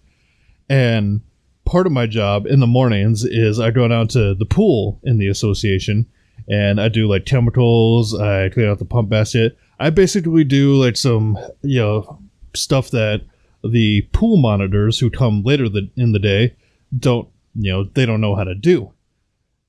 and 0.69 1.21
part 1.65 1.87
of 1.87 1.93
my 1.93 2.07
job 2.07 2.47
in 2.47 2.61
the 2.61 2.67
mornings 2.67 3.25
is 3.25 3.61
I 3.61 3.71
go 3.71 3.87
down 3.87 4.09
to 4.09 4.35
the 4.35 4.47
pool 4.47 5.01
in 5.05 5.19
the 5.19 5.29
association 5.29 6.07
and 6.49 6.81
I 6.81 6.89
do 6.89 7.07
like 7.07 7.27
chemicals, 7.27 8.19
I 8.19 8.49
clean 8.49 8.69
out 8.69 8.79
the 8.79 8.87
pump 8.87 9.11
basket. 9.11 9.57
I 9.79 9.91
basically 9.91 10.45
do 10.45 10.77
like 10.77 10.97
some, 10.97 11.39
you 11.63 11.81
know, 11.81 12.19
stuff 12.55 12.91
that 12.91 13.23
the 13.63 14.03
pool 14.13 14.39
monitors 14.39 14.99
who 14.99 15.11
come 15.11 15.43
later 15.43 15.69
the, 15.69 15.91
in 15.97 16.13
the 16.13 16.19
day 16.19 16.57
don't, 16.99 17.29
you 17.55 17.71
know, 17.71 17.85
they 17.85 18.07
don't 18.07 18.23
know 18.23 18.35
how 18.35 18.45
to 18.45 18.55
do. 18.55 18.93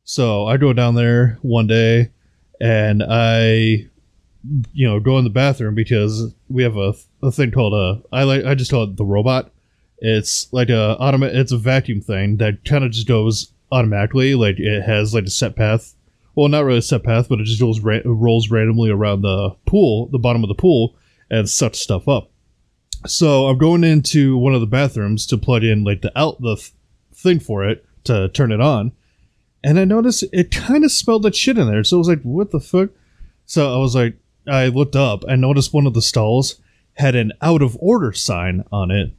So 0.05 0.47
I 0.47 0.57
go 0.57 0.71
down 0.71 0.95
there 0.95 1.37
one 1.41 1.67
day 1.67 2.11
and 2.59 3.03
I, 3.07 3.87
you 4.73 4.87
know, 4.87 4.99
go 4.99 5.17
in 5.17 5.23
the 5.23 5.29
bathroom 5.29 5.75
because 5.75 6.33
we 6.49 6.63
have 6.63 6.77
a, 6.77 6.93
a 7.21 7.31
thing 7.31 7.51
called 7.51 7.73
a, 7.73 8.01
I 8.11 8.23
like, 8.23 8.45
I 8.45 8.55
just 8.55 8.71
call 8.71 8.83
it 8.83 8.97
the 8.97 9.05
robot 9.05 9.51
it's 10.01 10.51
like 10.51 10.69
a 10.69 10.97
automa- 10.99 11.33
It's 11.33 11.51
a 11.51 11.57
vacuum 11.57 12.01
thing 12.01 12.37
that 12.37 12.63
kind 12.65 12.83
of 12.83 12.91
just 12.91 13.07
goes 13.07 13.51
automatically. 13.71 14.35
Like 14.35 14.59
it 14.59 14.81
has 14.81 15.13
like 15.13 15.25
a 15.25 15.29
set 15.29 15.55
path. 15.55 15.95
Well, 16.35 16.47
not 16.47 16.63
really 16.63 16.79
a 16.79 16.83
set 16.83 17.03
path, 17.03 17.27
but 17.27 17.39
it 17.39 17.45
just 17.45 17.59
goes 17.59 17.81
ra- 17.81 17.99
rolls 18.05 18.49
randomly 18.49 18.89
around 18.89 19.21
the 19.21 19.55
pool, 19.65 20.07
the 20.07 20.19
bottom 20.19 20.43
of 20.43 20.47
the 20.47 20.55
pool, 20.55 20.95
and 21.29 21.49
sucks 21.49 21.79
stuff 21.79 22.07
up. 22.07 22.31
So 23.07 23.47
I'm 23.47 23.57
going 23.57 23.83
into 23.83 24.37
one 24.37 24.53
of 24.53 24.61
the 24.61 24.67
bathrooms 24.67 25.25
to 25.27 25.37
plug 25.37 25.63
in 25.63 25.83
like 25.83 26.01
the 26.01 26.17
out 26.17 26.41
the 26.41 26.55
th- 26.55 26.71
thing 27.13 27.39
for 27.39 27.65
it 27.65 27.85
to 28.05 28.29
turn 28.29 28.51
it 28.51 28.61
on, 28.61 28.91
and 29.63 29.79
I 29.79 29.85
noticed 29.85 30.23
it 30.31 30.51
kind 30.51 30.83
of 30.83 30.91
smelled 30.91 31.23
like 31.23 31.35
shit 31.35 31.57
in 31.57 31.67
there. 31.67 31.83
So 31.83 31.97
I 31.97 31.99
was 31.99 32.07
like, 32.07 32.21
"What 32.21 32.51
the 32.51 32.59
fuck?" 32.59 32.89
So 33.45 33.73
I 33.73 33.77
was 33.79 33.95
like, 33.95 34.15
I 34.47 34.67
looked 34.67 34.95
up 34.95 35.23
and 35.23 35.41
noticed 35.41 35.73
one 35.73 35.87
of 35.87 35.93
the 35.93 36.01
stalls 36.01 36.61
had 36.93 37.15
an 37.15 37.31
out 37.41 37.61
of 37.61 37.77
order 37.79 38.13
sign 38.13 38.63
on 38.71 38.91
it. 38.91 39.11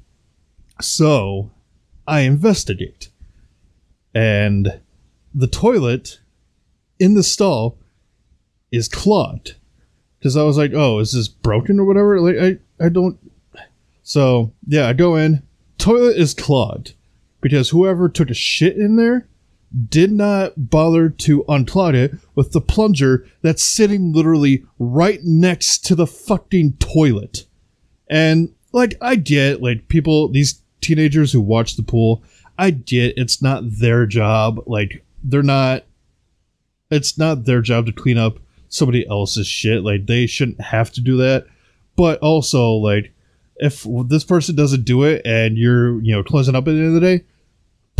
So 0.80 1.50
I 2.06 2.20
investigate. 2.20 3.08
And 4.14 4.80
the 5.34 5.46
toilet 5.46 6.20
in 6.98 7.14
the 7.14 7.22
stall 7.22 7.78
is 8.70 8.88
clogged. 8.88 9.54
Because 10.18 10.36
I 10.36 10.42
was 10.42 10.58
like, 10.58 10.72
oh, 10.74 10.98
is 10.98 11.12
this 11.12 11.28
broken 11.28 11.80
or 11.80 11.84
whatever? 11.84 12.20
Like, 12.20 12.36
I, 12.36 12.84
I 12.84 12.88
don't. 12.88 13.18
So, 14.02 14.52
yeah, 14.66 14.88
I 14.88 14.92
go 14.92 15.16
in. 15.16 15.42
Toilet 15.78 16.16
is 16.16 16.34
clogged. 16.34 16.94
Because 17.40 17.70
whoever 17.70 18.08
took 18.08 18.30
a 18.30 18.34
shit 18.34 18.76
in 18.76 18.96
there 18.96 19.26
did 19.88 20.10
not 20.10 20.70
bother 20.70 21.08
to 21.08 21.44
unclog 21.44 21.94
it 21.94 22.14
with 22.34 22.52
the 22.52 22.60
plunger 22.60 23.26
that's 23.42 23.62
sitting 23.62 24.12
literally 24.12 24.64
right 24.78 25.20
next 25.22 25.84
to 25.86 25.94
the 25.94 26.06
fucking 26.06 26.72
toilet. 26.74 27.46
And 28.08 28.52
like 28.72 28.96
I 29.00 29.16
get 29.16 29.62
like 29.62 29.88
people 29.88 30.28
these 30.28 30.60
teenagers 30.80 31.32
who 31.32 31.40
watch 31.40 31.76
the 31.76 31.82
pool, 31.82 32.22
I 32.58 32.70
get 32.70 33.16
it's 33.16 33.40
not 33.40 33.62
their 33.64 34.06
job. 34.06 34.60
Like 34.66 35.04
they're 35.22 35.42
not 35.42 35.84
it's 36.90 37.16
not 37.16 37.44
their 37.44 37.62
job 37.62 37.86
to 37.86 37.92
clean 37.92 38.18
up 38.18 38.38
somebody 38.68 39.06
else's 39.06 39.46
shit. 39.46 39.84
Like 39.84 40.06
they 40.06 40.26
shouldn't 40.26 40.60
have 40.60 40.90
to 40.92 41.00
do 41.00 41.16
that. 41.18 41.46
But 41.94 42.18
also 42.20 42.72
like 42.72 43.12
if 43.56 43.86
this 44.06 44.24
person 44.24 44.56
doesn't 44.56 44.84
do 44.84 45.04
it 45.04 45.22
and 45.24 45.56
you're, 45.56 46.00
you 46.02 46.12
know, 46.12 46.24
closing 46.24 46.56
up 46.56 46.66
at 46.66 46.72
the 46.72 46.78
end 46.78 46.88
of 46.88 46.94
the 46.94 47.00
day, 47.00 47.24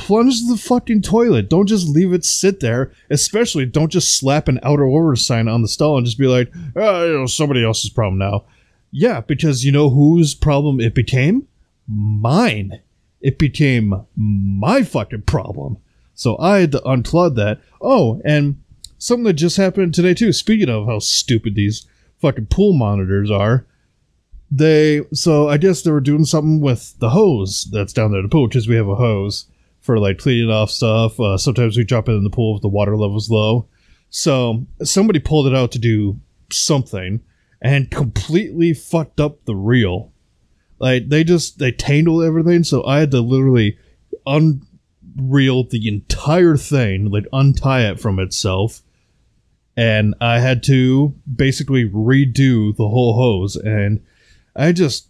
plunge 0.01 0.47
the 0.49 0.57
fucking 0.57 1.03
toilet. 1.03 1.51
Don't 1.51 1.67
just 1.67 1.87
leave 1.87 2.15
it 2.15 2.25
sit 2.25 2.61
there. 2.61 2.91
Especially 3.11 3.67
don't 3.67 3.93
just 3.93 4.17
slap 4.17 4.49
an 4.49 4.59
outer 4.63 4.85
order 4.85 5.15
sign 5.15 5.47
on 5.47 5.61
the 5.61 5.69
stall 5.69 5.99
and 5.99 6.07
just 6.07 6.19
be 6.19 6.27
like, 6.27 6.51
oh, 6.75 7.07
you 7.07 7.13
know, 7.13 7.27
somebody 7.27 7.63
else's 7.63 7.91
problem 7.91 8.19
now. 8.19 8.45
Yeah, 8.91 9.21
because 9.21 9.65
you 9.65 9.71
know 9.71 9.91
whose 9.91 10.35
problem 10.35 10.81
it 10.81 10.95
became? 10.95 11.47
Mine. 11.87 12.81
It 13.21 13.39
became 13.39 14.07
my 14.17 14.83
fucking 14.83 15.23
problem. 15.23 15.77
So 16.15 16.39
I 16.39 16.61
had 16.61 16.73
to 16.73 16.79
unclog 16.81 17.37
that. 17.37 17.61
Oh, 17.83 18.23
and 18.25 18.63
something 18.97 19.25
that 19.25 19.35
just 19.35 19.59
happened 19.59 19.93
today 19.93 20.15
too. 20.15 20.33
Speaking 20.33 20.71
of 20.71 20.87
how 20.87 20.99
stupid 20.99 21.55
these 21.55 21.87
fucking 22.21 22.47
pool 22.47 22.73
monitors 22.73 23.31
are, 23.31 23.67
they 24.51 25.03
so 25.13 25.49
I 25.49 25.59
guess 25.59 25.83
they 25.83 25.91
were 25.91 26.01
doing 26.01 26.25
something 26.25 26.61
with 26.61 26.99
the 26.99 27.11
hose 27.11 27.69
that's 27.71 27.93
down 27.93 28.11
there 28.11 28.21
in 28.21 28.27
the 28.27 28.31
pool 28.31 28.49
because 28.49 28.67
we 28.67 28.77
have 28.77 28.89
a 28.89 28.97
hose 28.97 29.47
for 29.91 29.99
like 29.99 30.19
cleaning 30.19 30.51
off 30.51 30.71
stuff. 30.71 31.19
Uh, 31.19 31.37
sometimes 31.37 31.77
we 31.77 31.83
drop 31.83 32.09
it 32.09 32.13
in 32.13 32.23
the 32.23 32.31
pool 32.31 32.55
if 32.55 32.63
the 32.63 32.69
water 32.69 32.97
level's 32.97 33.29
low. 33.29 33.67
So 34.09 34.65
somebody 34.85 35.19
pulled 35.19 35.49
it 35.49 35.57
out 35.57 35.73
to 35.73 35.81
do 35.81 36.21
something 36.53 37.21
and 37.61 37.91
completely 37.91 38.73
fucked 38.73 39.19
up 39.19 39.45
the 39.47 39.57
reel. 39.57 40.13
Like 40.79 41.09
they 41.09 41.25
just 41.25 41.59
they 41.59 41.73
tangled 41.73 42.23
everything, 42.23 42.63
so 42.63 42.87
I 42.87 43.01
had 43.01 43.11
to 43.11 43.21
literally 43.21 43.79
unreel 44.29 45.69
the 45.69 45.89
entire 45.89 46.57
thing, 46.57 47.11
like 47.11 47.27
untie 47.33 47.91
it 47.91 47.99
from 47.99 48.21
itself, 48.21 48.83
and 49.77 50.15
I 50.21 50.39
had 50.39 50.63
to 50.65 51.17
basically 51.35 51.85
redo 51.85 52.77
the 52.77 52.89
whole 52.89 53.15
hose. 53.15 53.57
And 53.57 54.05
I 54.55 54.71
just 54.71 55.09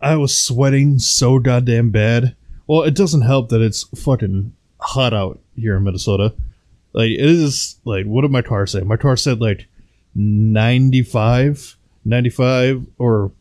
I 0.00 0.14
was 0.14 0.40
sweating 0.40 1.00
so 1.00 1.40
goddamn 1.40 1.90
bad. 1.90 2.36
Well, 2.66 2.82
it 2.82 2.94
doesn't 2.94 3.22
help 3.22 3.48
that 3.50 3.62
it's 3.62 3.84
fucking 4.00 4.52
hot 4.80 5.14
out 5.14 5.40
here 5.54 5.76
in 5.76 5.84
Minnesota. 5.84 6.34
Like 6.92 7.10
it 7.10 7.20
is 7.20 7.78
like 7.84 8.06
what 8.06 8.22
did 8.22 8.30
my 8.30 8.42
car 8.42 8.66
say? 8.66 8.80
My 8.80 8.96
car 8.96 9.16
said 9.16 9.40
like 9.40 9.66
95 10.14 11.76
95 12.06 12.86
or 12.98 13.32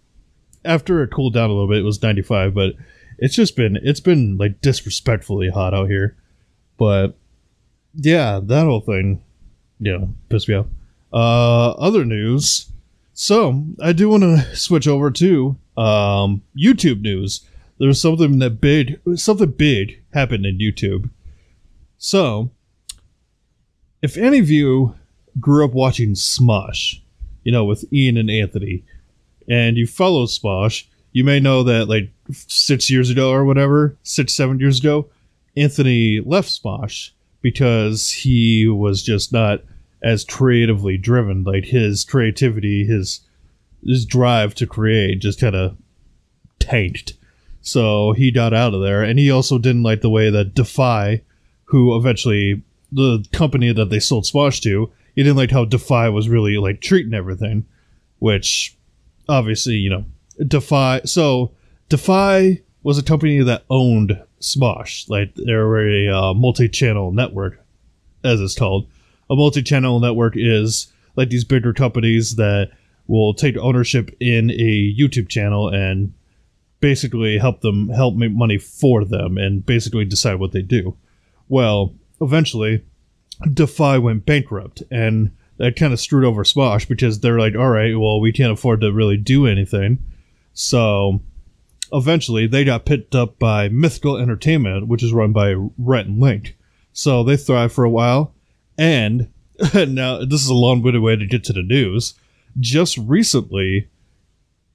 after 0.66 1.04
it 1.04 1.12
cooled 1.12 1.34
down 1.34 1.50
a 1.50 1.54
little 1.54 1.70
bit 1.70 1.78
it 1.78 1.84
was 1.84 2.02
95 2.02 2.54
but 2.54 2.74
it's 3.18 3.36
just 3.36 3.56
been 3.56 3.78
it's 3.82 4.02
been 4.02 4.38
like 4.38 4.60
disrespectfully 4.60 5.50
hot 5.50 5.74
out 5.74 5.88
here 5.88 6.18
but 6.78 7.16
yeah 7.94 8.42
that 8.44 8.66
whole 8.66 8.82
thing 8.82 9.24
know 9.80 10.14
pissed 10.28 10.50
me 10.50 10.56
off 10.56 10.66
uh 11.14 11.72
other 11.72 12.04
news 12.04 12.72
so 13.14 13.64
i 13.82 13.94
do 13.94 14.10
want 14.10 14.24
to 14.24 14.42
switch 14.56 14.88
over 14.88 15.10
to 15.12 15.56
um 15.78 16.42
youtube 16.58 17.02
news 17.02 17.48
there's 17.80 18.02
something 18.02 18.40
that 18.40 18.62
big 18.62 19.00
something 19.16 19.52
big 19.52 20.02
happened 20.14 20.46
in 20.46 20.58
youtube 20.58 21.10
so 21.98 22.52
if 24.02 24.18
any 24.18 24.40
of 24.40 24.50
you 24.50 24.96
grew 25.40 25.66
up 25.66 25.74
watching 25.74 26.14
smosh 26.14 27.00
you 27.46 27.52
know, 27.52 27.64
with 27.64 27.86
Ian 27.94 28.18
and 28.18 28.30
Anthony, 28.30 28.84
and 29.48 29.78
you 29.78 29.88
follow 29.88 30.26
Smosh, 30.26 30.86
you 31.14 31.24
may 31.24 31.40
know 31.40 31.64
that 31.64 31.88
like 31.88 32.12
six 32.32 32.90
years 32.90 33.10
ago 33.10 33.32
or 33.32 33.46
whatever, 33.46 33.96
six, 34.04 34.34
seven 34.34 34.60
years 34.60 34.80
ago, 34.80 35.10
Anthony 35.56 36.20
left 36.20 36.50
Smosh 36.50 37.12
because 37.42 38.12
he 38.12 38.68
was 38.68 39.04
just 39.04 39.32
not 39.32 39.62
as 40.02 40.26
creatively 40.26 40.98
driven. 40.98 41.44
Like 41.44 41.66
his 41.66 42.04
creativity, 42.04 42.86
his 42.86 43.22
his 43.86 44.04
drive 44.04 44.56
to 44.56 44.66
create 44.66 45.20
just 45.20 45.40
kind 45.40 45.56
of 45.56 45.78
tanked. 46.60 47.14
So 47.66 48.14
he 48.14 48.30
got 48.30 48.54
out 48.54 48.76
of 48.76 48.82
there, 48.82 49.02
and 49.02 49.18
he 49.18 49.32
also 49.32 49.58
didn't 49.58 49.82
like 49.82 50.02
the 50.02 50.10
way 50.10 50.30
that 50.30 50.54
Defy, 50.54 51.24
who 51.66 51.98
eventually 51.98 52.62
the 52.92 53.26
company 53.34 53.74
that 53.74 53.90
they 53.90 54.00
sold 54.00 54.26
Smosh 54.26 54.62
to, 54.62 54.92
he 55.16 55.24
didn't 55.24 55.38
like 55.38 55.50
how 55.50 55.66
Defy 55.66 56.10
was 56.10 56.30
really 56.30 56.58
like 56.58 56.80
treating 56.80 57.16
everything, 57.16 57.66
which 58.20 58.78
obviously 59.28 59.74
you 59.74 59.90
know 59.90 60.06
Defy. 60.48 61.02
So 61.06 61.54
Defy 61.90 62.62
was 62.84 63.00
a 63.00 63.04
company 63.04 63.42
that 63.42 63.66
owned 63.72 64.22
Smosh, 64.40 65.10
like 65.10 65.34
they 65.34 65.54
were 65.54 65.90
a 65.90 66.08
uh, 66.08 66.34
multi-channel 66.36 67.14
network, 67.14 67.60
as 68.24 68.40
it's 68.42 68.56
called. 68.56 68.88
A 69.28 69.36
multi-channel 69.36 70.00
network 70.00 70.36
is 70.38 70.94
like 71.16 71.30
these 71.30 71.44
bigger 71.44 71.74
companies 71.74 72.36
that 72.36 72.70
will 73.08 73.34
take 73.34 73.58
ownership 73.58 74.16
in 74.20 74.52
a 74.52 74.94
YouTube 74.96 75.30
channel 75.30 75.70
and 75.70 76.14
basically 76.80 77.38
help 77.38 77.62
them 77.62 77.90
help 77.90 78.16
make 78.16 78.32
money 78.32 78.58
for 78.58 79.04
them 79.06 79.38
and 79.38 79.66
basically 79.66 80.06
decide 80.06 80.36
what 80.36 80.52
they 80.52 80.62
do. 80.62 80.96
Well, 81.48 81.94
eventually 82.22 82.84
Defy 83.52 83.98
went 83.98 84.26
bankrupt, 84.26 84.84
and 84.90 85.32
that 85.58 85.76
kind 85.76 85.94
of 85.94 86.00
screwed 86.00 86.26
over 86.26 86.44
Smosh 86.44 86.88
because 86.88 87.20
they're 87.20 87.40
like, 87.40 87.56
all 87.56 87.70
right, 87.70 87.98
well, 87.98 88.20
we 88.20 88.32
can't 88.32 88.54
afford 88.54 88.82
to 88.82 88.92
really 88.92 89.18
do 89.18 89.46
anything. 89.46 90.00
So 90.54 91.22
eventually 91.92 92.48
they 92.48 92.64
got 92.64 92.86
picked 92.86 93.16
up 93.16 93.40
by 93.40 93.70
Mythical 93.70 94.18
Entertainment, 94.18 94.88
which 94.88 95.04
is 95.04 95.14
run 95.14 95.32
by 95.32 95.54
Rhett 95.78 96.08
and 96.08 96.20
Link. 96.20 96.58
So 96.94 97.24
they 97.24 97.38
thrived 97.38 97.74
for 97.74 97.84
a 97.84 97.90
while. 97.90 98.34
And 98.78 99.32
now, 99.74 100.24
this 100.26 100.44
is 100.44 100.50
a 100.50 100.54
long 100.54 100.82
winded 100.82 101.02
way 101.02 101.16
to 101.16 101.26
get 101.26 101.44
to 101.46 101.54
the 101.54 101.64
news. 101.64 102.14
Just 102.60 102.98
recently, 102.98 103.90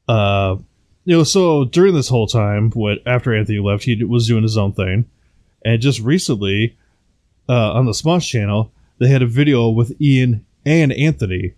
uh, 0.08 0.56
you 1.04 1.16
know, 1.16 1.24
so 1.24 1.64
during 1.64 1.94
this 1.94 2.08
whole 2.08 2.26
time, 2.26 2.70
what 2.70 2.98
after 3.06 3.34
Anthony 3.34 3.58
left, 3.58 3.84
he 3.84 4.02
was 4.04 4.26
doing 4.26 4.42
his 4.42 4.56
own 4.56 4.72
thing. 4.72 5.08
And 5.64 5.80
just 5.80 6.00
recently, 6.00 6.76
uh, 7.48 7.72
on 7.72 7.86
the 7.86 7.92
Smosh 7.92 8.28
channel, 8.28 8.72
they 8.98 9.08
had 9.08 9.22
a 9.22 9.26
video 9.26 9.68
with 9.68 10.00
Ian 10.00 10.44
and 10.64 10.92
Anthony 10.92 11.54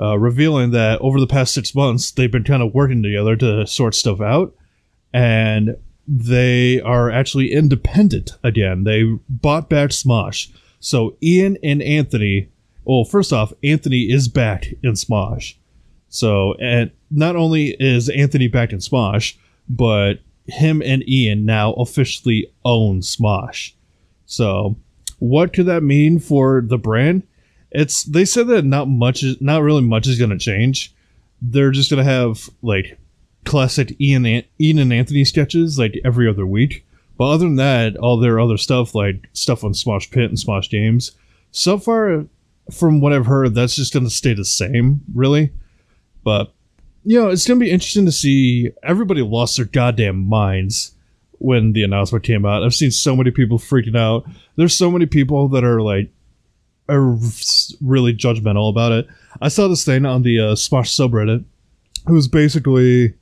uh, 0.00 0.18
revealing 0.18 0.72
that 0.72 1.00
over 1.00 1.20
the 1.20 1.26
past 1.26 1.54
six 1.54 1.74
months, 1.74 2.10
they've 2.10 2.30
been 2.30 2.44
kind 2.44 2.62
of 2.62 2.74
working 2.74 3.02
together 3.02 3.36
to 3.36 3.66
sort 3.66 3.94
stuff 3.94 4.20
out. 4.20 4.54
And 5.12 5.76
they 6.06 6.80
are 6.82 7.10
actually 7.10 7.52
independent 7.52 8.32
again. 8.42 8.84
They 8.84 9.04
bought 9.28 9.68
back 9.68 9.90
Smosh. 9.90 10.50
So 10.80 11.16
Ian 11.22 11.56
and 11.62 11.82
Anthony, 11.82 12.50
well, 12.84 13.04
first 13.04 13.32
off, 13.32 13.52
Anthony 13.64 14.10
is 14.10 14.28
back 14.28 14.66
in 14.82 14.92
Smosh. 14.92 15.54
So, 16.08 16.54
and 16.54 16.90
not 17.10 17.36
only 17.36 17.76
is 17.78 18.08
Anthony 18.08 18.48
back 18.48 18.72
in 18.72 18.78
Smosh, 18.78 19.36
but 19.68 20.20
him 20.46 20.82
and 20.82 21.06
Ian 21.08 21.44
now 21.44 21.72
officially 21.74 22.50
own 22.64 23.00
Smosh. 23.00 23.72
So 24.26 24.76
what 25.18 25.52
could 25.52 25.66
that 25.66 25.82
mean 25.82 26.18
for 26.18 26.62
the 26.64 26.78
brand? 26.78 27.22
It's 27.70 28.04
they 28.04 28.24
said 28.24 28.46
that 28.48 28.64
not 28.64 28.88
much 28.88 29.22
is 29.22 29.40
not 29.40 29.62
really 29.62 29.82
much 29.82 30.06
is 30.06 30.18
going 30.18 30.30
to 30.30 30.38
change. 30.38 30.94
They're 31.42 31.70
just 31.70 31.90
going 31.90 32.04
to 32.04 32.10
have 32.10 32.48
like 32.62 32.98
classic 33.44 33.98
Ian 34.00 34.26
Ian 34.26 34.78
and 34.78 34.92
Anthony 34.92 35.24
sketches 35.24 35.78
like 35.78 35.98
every 36.04 36.28
other 36.28 36.46
week. 36.46 36.86
But 37.18 37.30
other 37.30 37.46
than 37.46 37.56
that, 37.56 37.96
all 37.96 38.18
their 38.18 38.38
other 38.38 38.56
stuff 38.56 38.94
like 38.94 39.28
stuff 39.32 39.64
on 39.64 39.72
Smosh 39.72 40.10
Pit 40.10 40.28
and 40.28 40.38
Smosh 40.38 40.68
Games, 40.70 41.12
so 41.50 41.78
far 41.78 42.26
from 42.70 43.00
what 43.00 43.12
I've 43.12 43.26
heard, 43.26 43.54
that's 43.54 43.76
just 43.76 43.92
going 43.92 44.04
to 44.04 44.10
stay 44.10 44.34
the 44.34 44.44
same, 44.44 45.00
really. 45.14 45.52
But 46.26 46.52
you 47.04 47.22
know, 47.22 47.28
it's 47.28 47.44
to 47.44 47.56
be 47.56 47.70
interesting 47.70 48.04
to 48.04 48.10
see. 48.10 48.72
Everybody 48.82 49.22
lost 49.22 49.58
their 49.58 49.64
goddamn 49.64 50.28
minds 50.28 50.92
when 51.38 51.72
the 51.72 51.84
announcement 51.84 52.24
came 52.24 52.44
out. 52.44 52.64
I've 52.64 52.74
seen 52.74 52.90
so 52.90 53.14
many 53.14 53.30
people 53.30 53.60
freaking 53.60 53.96
out. 53.96 54.28
There's 54.56 54.76
so 54.76 54.90
many 54.90 55.06
people 55.06 55.46
that 55.50 55.62
are 55.62 55.80
like 55.80 56.10
are 56.88 57.16
really 57.80 58.12
judgmental 58.12 58.68
about 58.68 58.90
it. 58.90 59.06
I 59.40 59.46
saw 59.46 59.68
this 59.68 59.84
thing 59.84 60.04
on 60.04 60.22
the 60.22 60.40
uh, 60.40 60.54
Smosh 60.56 60.88
subreddit. 60.88 61.44
It 62.08 62.12
was 62.12 62.26
basically, 62.26 63.14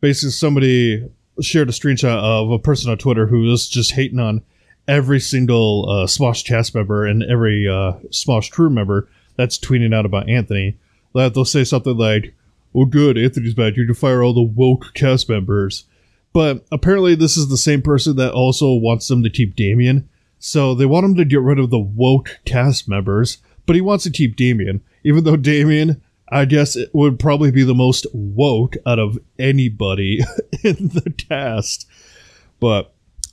basically 0.00 0.32
somebody 0.32 1.08
shared 1.40 1.68
a 1.68 1.72
screenshot 1.72 2.18
of 2.18 2.50
a 2.50 2.58
person 2.58 2.90
on 2.90 2.98
Twitter 2.98 3.28
who 3.28 3.42
was 3.42 3.68
just 3.68 3.92
hating 3.92 4.18
on 4.18 4.42
every 4.88 5.20
single 5.20 5.88
uh, 5.88 6.06
Smosh 6.06 6.44
cast 6.44 6.74
member 6.74 7.06
and 7.06 7.22
every 7.22 7.68
uh, 7.68 7.92
Smosh 8.10 8.50
crew 8.50 8.70
member 8.70 9.08
that's 9.36 9.56
tweeting 9.56 9.94
out 9.94 10.04
about 10.04 10.28
Anthony. 10.28 10.78
That 11.14 11.34
they'll 11.34 11.44
say 11.44 11.64
something 11.64 11.96
like, 11.96 12.34
"Oh, 12.74 12.84
good, 12.84 13.16
Anthony's 13.16 13.54
back. 13.54 13.76
You 13.76 13.86
can 13.86 13.94
fire 13.94 14.22
all 14.22 14.34
the 14.34 14.42
woke 14.42 14.92
cast 14.94 15.28
members." 15.28 15.84
But 16.32 16.66
apparently, 16.72 17.14
this 17.14 17.36
is 17.36 17.48
the 17.48 17.56
same 17.56 17.80
person 17.80 18.16
that 18.16 18.32
also 18.32 18.74
wants 18.74 19.06
them 19.06 19.22
to 19.22 19.30
keep 19.30 19.54
Damien. 19.54 20.08
So 20.40 20.74
they 20.74 20.84
want 20.84 21.06
him 21.06 21.14
to 21.14 21.24
get 21.24 21.40
rid 21.40 21.58
of 21.58 21.70
the 21.70 21.78
woke 21.78 22.40
cast 22.44 22.88
members, 22.88 23.38
but 23.64 23.76
he 23.76 23.80
wants 23.80 24.04
to 24.04 24.10
keep 24.10 24.36
Damien, 24.36 24.82
even 25.04 25.24
though 25.24 25.36
Damien, 25.36 26.02
I 26.28 26.44
guess, 26.44 26.76
it 26.76 26.90
would 26.92 27.18
probably 27.18 27.50
be 27.50 27.62
the 27.62 27.74
most 27.74 28.06
woke 28.12 28.76
out 28.84 28.98
of 28.98 29.18
anybody 29.38 30.20
in 30.62 30.88
the 30.88 31.14
cast. 31.16 31.88
But 32.60 32.92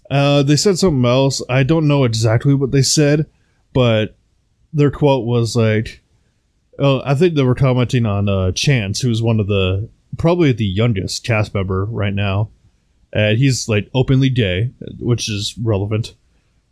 uh, 0.09 0.43
they 0.43 0.55
said 0.55 0.77
something 0.77 1.03
else. 1.03 1.41
I 1.49 1.63
don't 1.63 1.87
know 1.87 2.03
exactly 2.03 2.53
what 2.53 2.71
they 2.71 2.81
said, 2.81 3.25
but 3.73 4.15
their 4.73 4.91
quote 4.91 5.25
was 5.25 5.55
like, 5.55 6.00
"Oh, 6.79 7.01
I 7.05 7.15
think 7.15 7.35
they 7.35 7.43
were 7.43 7.55
commenting 7.55 8.05
on 8.05 8.29
uh, 8.29 8.51
Chanse, 8.51 9.01
who's 9.01 9.21
one 9.21 9.39
of 9.39 9.47
the 9.47 9.89
probably 10.17 10.51
the 10.51 10.65
youngest 10.65 11.25
cast 11.25 11.53
member 11.53 11.85
right 11.85 12.13
now, 12.13 12.49
and 13.13 13.37
he's 13.37 13.67
like 13.69 13.89
openly 13.93 14.29
gay, 14.29 14.71
which 14.99 15.29
is 15.29 15.55
relevant. 15.61 16.15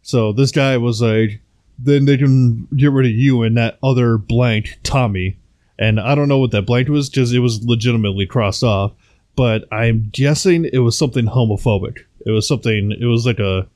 So 0.02 0.32
this 0.34 0.52
guy 0.52 0.78
was 0.78 1.02
like, 1.02 1.42
then 1.78 2.06
they 2.06 2.18
can 2.18 2.68
get 2.76 2.92
rid 2.92 3.06
of 3.06 3.12
you 3.12 3.44
and 3.44 3.58
that 3.58 3.78
other 3.84 4.18
blank 4.18 4.80
Tommy, 4.84 5.38
and 5.78 6.00
I 6.00 6.16
don't 6.16 6.28
know 6.28 6.40
what 6.40 6.52
that 6.52 6.66
blank 6.66 6.90
was 6.90 7.10
because 7.10 7.34
it 7.34 7.40
was 7.40 7.64
legitimately 7.64 8.26
crossed 8.26 8.64
off, 8.64 8.94
but 9.36 9.66
I'm 9.72 10.10
guessing 10.12 10.66
it 10.66 10.80
was 10.80 10.98
something 10.98 11.26
homophobic. 11.26 12.00
It 12.26 12.32
was 12.32 12.48
something. 12.48 12.92
It 12.92 13.06
was 13.06 13.26
like 13.26 13.40
a, 13.40 13.68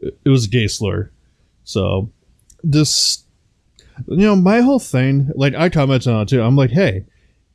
it 0.00 0.28
was 0.28 0.46
a 0.46 0.48
gay 0.48 0.68
slur. 0.68 1.10
So 1.64 2.10
this 2.62 3.24
you 4.08 4.16
know, 4.16 4.36
my 4.36 4.60
whole 4.60 4.78
thing, 4.78 5.30
like 5.34 5.54
I 5.54 5.68
commented 5.68 6.12
on 6.12 6.22
it 6.22 6.28
too. 6.28 6.42
I'm 6.42 6.56
like, 6.56 6.70
hey, 6.70 7.04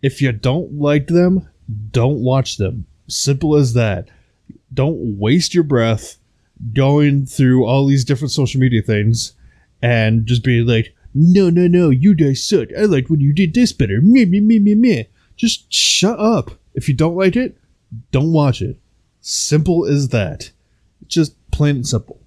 if 0.02 0.22
you 0.22 0.32
don't 0.32 0.74
like 0.74 1.08
them, 1.08 1.48
don't 1.92 2.20
watch 2.20 2.58
them. 2.58 2.86
Simple 3.08 3.56
as 3.56 3.74
that. 3.74 4.10
Don't 4.74 5.18
waste 5.18 5.54
your 5.54 5.64
breath 5.64 6.18
going 6.74 7.25
through 7.25 7.66
all 7.66 7.86
these 7.86 8.06
different 8.06 8.32
social 8.32 8.60
media 8.60 8.82
things 8.82 9.34
and 9.82 10.25
just 10.25 10.44
be 10.44 10.62
like, 10.62 10.96
no, 11.14 11.50
no, 11.50 11.68
no, 11.68 11.90
you 11.90 12.14
guys 12.14 12.44
suck. 12.44 12.70
I 12.78 12.84
like 12.84 13.10
when 13.10 13.22
you 13.22 13.34
did 13.34 13.54
this 13.54 13.72
better. 13.72 14.02
Me, 14.02 14.25
me, 14.25 14.42
me, 14.42 14.60
me, 14.60 14.75
me. 14.75 15.08
Just 15.36 15.72
shut 15.72 16.20
up. 16.20 16.52
If 16.74 16.90
you 16.90 16.96
don't 16.96 17.16
like 17.16 17.36
it, 17.36 17.58
don't 18.12 18.34
watch 18.34 18.62
it. 18.62 18.78
Simple 19.22 19.86
as 19.86 20.10
that. 20.10 20.52
Just 21.08 21.36
plain 21.52 21.78
and 21.78 21.88
simple. 21.88 22.20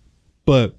But 0.46 0.76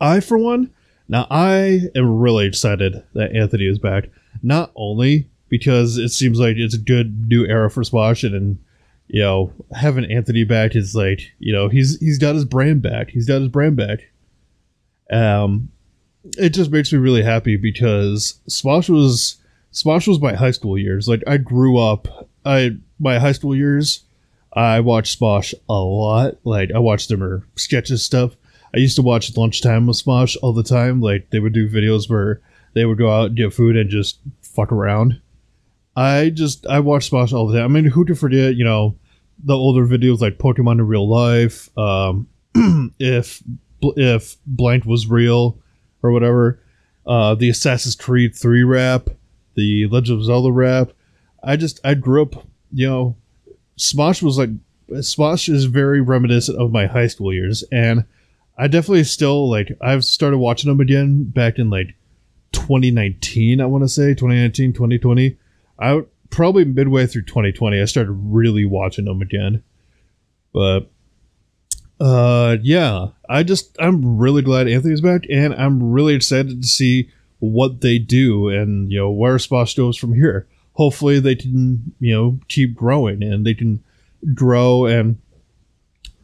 I, 0.00 0.20
for 0.20 0.36
one, 0.36 0.70
now 1.10 1.26
I 1.28 1.80
am 1.96 2.20
really 2.20 2.46
excited 2.46 3.02
that 3.14 3.34
Anthony 3.34 3.66
is 3.66 3.80
back. 3.80 4.08
Not 4.44 4.70
only 4.76 5.28
because 5.48 5.98
it 5.98 6.10
seems 6.10 6.38
like 6.38 6.56
it's 6.56 6.74
a 6.74 6.78
good 6.78 7.28
new 7.28 7.44
era 7.44 7.68
for 7.68 7.82
Smosh, 7.82 8.24
and, 8.24 8.58
you 9.08 9.20
know 9.20 9.52
having 9.72 10.04
Anthony 10.04 10.44
back 10.44 10.76
is 10.76 10.94
like 10.94 11.20
you 11.40 11.52
know 11.52 11.68
he's 11.68 11.98
he's 11.98 12.18
got 12.18 12.36
his 12.36 12.44
brand 12.44 12.80
back. 12.80 13.10
He's 13.10 13.26
got 13.26 13.40
his 13.40 13.48
brand 13.48 13.76
back. 13.76 14.08
Um, 15.10 15.72
it 16.38 16.50
just 16.50 16.70
makes 16.70 16.92
me 16.92 16.98
really 17.00 17.22
happy 17.22 17.56
because 17.56 18.38
Smosh 18.48 18.88
was 18.88 19.38
Smosh 19.72 20.06
was 20.06 20.20
my 20.20 20.34
high 20.34 20.52
school 20.52 20.78
years. 20.78 21.08
Like 21.08 21.24
I 21.26 21.38
grew 21.38 21.76
up, 21.76 22.28
I 22.44 22.76
my 23.00 23.18
high 23.18 23.32
school 23.32 23.56
years, 23.56 24.04
I 24.52 24.78
watched 24.78 25.18
Smosh 25.18 25.54
a 25.68 25.74
lot. 25.74 26.36
Like 26.44 26.70
I 26.72 26.78
watched 26.78 27.08
them 27.08 27.24
or 27.24 27.44
sketches 27.56 28.04
stuff. 28.04 28.36
I 28.74 28.78
used 28.78 28.96
to 28.96 29.02
watch 29.02 29.36
lunchtime 29.36 29.86
with 29.86 30.02
Smosh 30.02 30.36
all 30.42 30.52
the 30.52 30.62
time. 30.62 31.00
Like 31.00 31.30
they 31.30 31.40
would 31.40 31.52
do 31.52 31.68
videos 31.68 32.08
where 32.08 32.40
they 32.74 32.84
would 32.84 32.98
go 32.98 33.10
out 33.10 33.26
and 33.26 33.36
get 33.36 33.52
food 33.52 33.76
and 33.76 33.90
just 33.90 34.18
fuck 34.42 34.72
around. 34.72 35.20
I 35.96 36.30
just 36.30 36.66
I 36.66 36.80
watch 36.80 37.10
Smosh 37.10 37.32
all 37.32 37.46
the 37.46 37.58
time. 37.58 37.64
I 37.64 37.80
mean, 37.80 37.90
who 37.90 38.04
could 38.04 38.18
forget? 38.18 38.54
You 38.54 38.64
know, 38.64 38.96
the 39.42 39.56
older 39.56 39.86
videos 39.86 40.20
like 40.20 40.38
Pokemon 40.38 40.74
in 40.74 40.86
real 40.86 41.08
life. 41.08 41.76
Um, 41.76 42.28
if 42.98 43.42
if 43.82 44.36
blank 44.46 44.84
was 44.84 45.06
real 45.06 45.58
or 46.02 46.12
whatever. 46.12 46.60
Uh, 47.06 47.34
the 47.34 47.48
Assassin's 47.48 47.96
Creed 47.96 48.36
three 48.36 48.62
rap, 48.62 49.08
the 49.54 49.86
Legend 49.86 50.18
of 50.20 50.24
Zelda 50.24 50.52
rap. 50.52 50.92
I 51.42 51.56
just 51.56 51.80
I 51.84 51.94
grew 51.94 52.22
up. 52.22 52.46
You 52.72 52.88
know, 52.88 53.16
Smosh 53.78 54.22
was 54.22 54.38
like 54.38 54.50
Smosh 54.90 55.52
is 55.52 55.64
very 55.64 56.00
reminiscent 56.00 56.58
of 56.58 56.70
my 56.70 56.86
high 56.86 57.08
school 57.08 57.32
years, 57.32 57.64
and 57.72 58.04
I 58.60 58.66
definitely 58.66 59.04
still 59.04 59.48
like 59.48 59.72
I've 59.80 60.04
started 60.04 60.36
watching 60.36 60.68
them 60.68 60.80
again 60.80 61.24
back 61.24 61.58
in 61.58 61.70
like 61.70 61.94
2019, 62.52 63.58
I 63.58 63.64
want 63.64 63.84
to 63.84 63.88
say 63.88 64.08
2019, 64.08 64.74
2020. 64.74 65.38
I 65.78 66.02
probably 66.28 66.66
midway 66.66 67.06
through 67.06 67.22
2020 67.22 67.80
I 67.80 67.84
started 67.86 68.12
really 68.12 68.66
watching 68.66 69.06
them 69.06 69.22
again. 69.22 69.62
But 70.52 70.90
uh 72.00 72.58
yeah, 72.62 73.06
I 73.30 73.44
just 73.44 73.74
I'm 73.80 74.18
really 74.18 74.42
glad 74.42 74.68
Anthony's 74.68 75.00
back 75.00 75.24
and 75.30 75.54
I'm 75.54 75.90
really 75.90 76.14
excited 76.14 76.60
to 76.60 76.68
see 76.68 77.08
what 77.38 77.80
they 77.80 77.98
do 77.98 78.50
and 78.50 78.92
you 78.92 78.98
know 78.98 79.10
where 79.10 79.36
Smosh 79.36 79.74
goes 79.74 79.96
from 79.96 80.12
here. 80.12 80.46
Hopefully 80.74 81.18
they 81.18 81.34
can, 81.34 81.94
you 81.98 82.14
know, 82.14 82.38
keep 82.48 82.74
growing 82.74 83.22
and 83.22 83.46
they 83.46 83.54
can 83.54 83.82
grow 84.34 84.84
and 84.84 85.18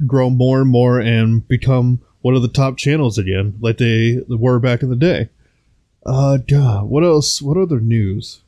grow 0.06 0.28
more 0.28 0.60
and 0.60 0.70
more 0.70 1.00
and 1.00 1.48
become 1.48 2.02
one 2.22 2.34
of 2.34 2.42
the 2.42 2.48
top 2.48 2.76
channels 2.76 3.18
again, 3.18 3.56
like 3.60 3.78
they 3.78 4.20
were 4.28 4.58
back 4.58 4.82
in 4.82 4.90
the 4.90 4.96
day. 4.96 5.28
Uh. 6.04 6.38
What 6.38 7.04
else? 7.04 7.42
What 7.42 7.56
other 7.56 7.80
news? 7.80 8.42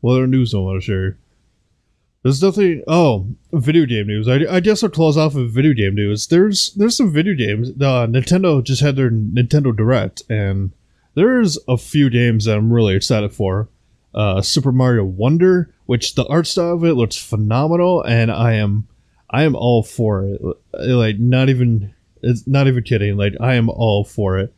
What 0.00 0.12
other 0.12 0.26
news 0.26 0.54
I 0.54 0.58
want 0.58 0.80
to 0.80 0.86
share? 0.86 1.18
There's 2.22 2.42
nothing. 2.42 2.82
Oh, 2.86 3.26
video 3.52 3.86
game 3.86 4.06
news. 4.06 4.28
I, 4.28 4.56
I 4.56 4.60
guess 4.60 4.82
I'll 4.82 4.90
close 4.90 5.16
off 5.16 5.34
with 5.34 5.54
video 5.54 5.72
game 5.72 5.94
news. 5.94 6.26
There's 6.26 6.72
there's 6.74 6.96
some 6.96 7.12
video 7.12 7.34
games. 7.34 7.70
Uh, 7.70 8.06
Nintendo 8.06 8.62
just 8.62 8.82
had 8.82 8.96
their 8.96 9.10
Nintendo 9.10 9.74
Direct, 9.74 10.22
and 10.28 10.72
there's 11.14 11.58
a 11.68 11.76
few 11.76 12.10
games 12.10 12.44
that 12.44 12.56
I'm 12.56 12.72
really 12.72 12.94
excited 12.94 13.32
for. 13.32 13.68
Uh, 14.14 14.42
Super 14.42 14.72
Mario 14.72 15.04
Wonder, 15.04 15.72
which 15.86 16.14
the 16.14 16.26
art 16.26 16.46
style 16.46 16.74
of 16.74 16.84
it 16.84 16.94
looks 16.94 17.16
phenomenal, 17.16 18.02
and 18.02 18.32
I 18.32 18.54
am 18.54 18.88
I 19.30 19.44
am 19.44 19.54
all 19.54 19.82
for 19.82 20.24
it. 20.24 20.40
Like 20.72 21.18
not 21.18 21.48
even 21.48 21.94
it's 22.22 22.46
not 22.46 22.66
even 22.66 22.82
kidding. 22.82 23.16
Like 23.16 23.34
I 23.40 23.54
am 23.54 23.68
all 23.68 24.04
for 24.04 24.38
it. 24.38 24.54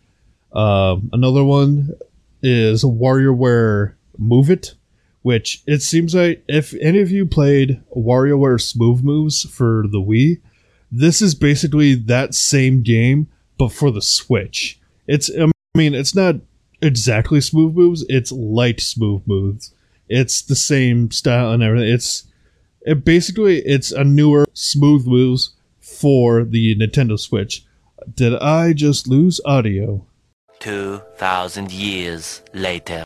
Um, 0.53 1.11
another 1.13 1.45
one 1.45 1.95
is 2.43 2.85
WarioWare 2.85 3.95
Move 4.19 4.51
It, 4.51 4.75
which 5.23 5.63
it 5.67 5.83
seems 5.83 6.15
like 6.15 6.43
if 6.49 6.75
any 6.81 7.01
of 7.01 7.11
you 7.11 7.27
played 7.27 7.83
WarioWare 7.97 8.61
Smooth 8.61 9.03
Moves 9.03 9.43
for 9.43 9.85
the 9.91 10.01
Wii, 10.01 10.41
this 10.91 11.23
is 11.23 11.35
basically 11.35 11.95
that 11.95 12.35
same 12.35 12.83
game 12.83 13.29
but 13.59 13.73
for 13.73 13.91
the 13.91 14.03
Switch. 14.03 14.81
It's 15.07 15.31
I 15.37 15.51
mean 15.77 15.95
it's 15.95 16.15
not 16.15 16.37
exactly 16.83 17.41
smooth 17.41 17.75
moves, 17.75 18.05
it's 18.09 18.33
light 18.33 18.81
smooth 18.81 19.23
moves. 19.27 19.75
It's 20.09 20.43
the 20.43 20.57
same 20.57 21.11
style 21.11 21.53
and 21.53 21.63
everything. 21.63 21.93
It's 21.93 22.25
it 22.83 23.05
basically 23.05 23.59
it's 23.61 23.93
a 23.93 24.03
newer 24.03 24.47
smooth 24.55 25.07
moves 25.07 25.53
for 26.01 26.45
the 26.45 26.75
Nintendo 26.77 27.19
Switch. 27.19 27.65
Did 28.15 28.35
I 28.37 28.73
just 28.73 29.07
lose 29.07 29.41
audio? 29.45 30.07
2,000 30.61 31.71
years 31.73 32.43
later. 32.55 33.05